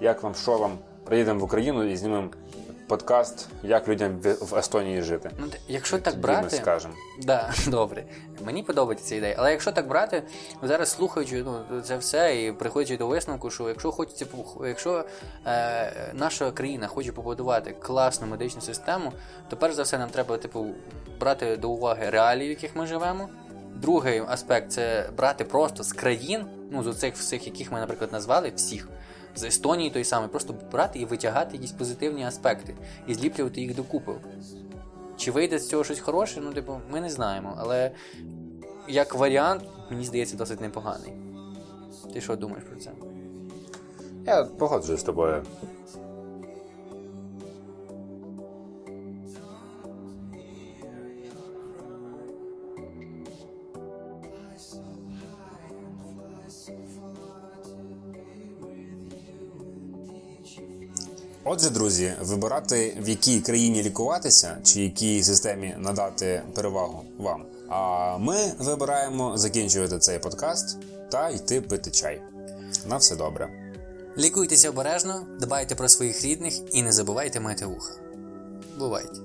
[0.00, 0.78] як вам, що вам.
[1.04, 2.28] Приїдемо в Україну і знімемо
[2.92, 5.30] подкаст, як людям в Естонії жити.
[5.38, 6.94] Ну, якщо так ми брати, скажемо.
[7.22, 8.04] Да, добре.
[8.44, 9.34] Мені подобається ця ідея.
[9.38, 10.22] Але якщо так брати,
[10.62, 14.26] зараз слухаючи ну, це все і приходячи до висновку, що якщо хочеться
[14.66, 15.04] якщо
[15.46, 19.12] е, наша країна хоче побудувати класну медичну систему,
[19.48, 20.66] то перш за все нам треба типу
[21.20, 23.28] брати до уваги реалії, в яких ми живемо.
[23.74, 28.52] Другий аспект це брати просто з країн, ну з оцих всіх, яких ми, наприклад, назвали,
[28.56, 28.88] всіх.
[29.34, 32.74] З Естонії той самий, просто брати і витягати якісь позитивні аспекти
[33.06, 34.12] і зліплювати їх докупи.
[35.16, 37.54] Чи вийде з цього щось хороше, ну, типу, ми не знаємо.
[37.58, 37.90] Але
[38.88, 41.12] як варіант, мені здається, досить непоганий.
[42.12, 42.90] Ти що думаєш про це?
[44.26, 45.42] Я погоджуюсь з тобою.
[61.54, 67.44] Отже, друзі, вибирати в якій країні лікуватися чи якій системі надати перевагу вам.
[67.68, 70.78] А ми вибираємо закінчувати цей подкаст
[71.10, 72.22] та йти пити чай.
[72.88, 73.48] На все добре.
[74.18, 77.94] Лікуйтеся обережно, дбайте про своїх рідних і не забувайте мити вуха.
[78.78, 79.20] Бувайте!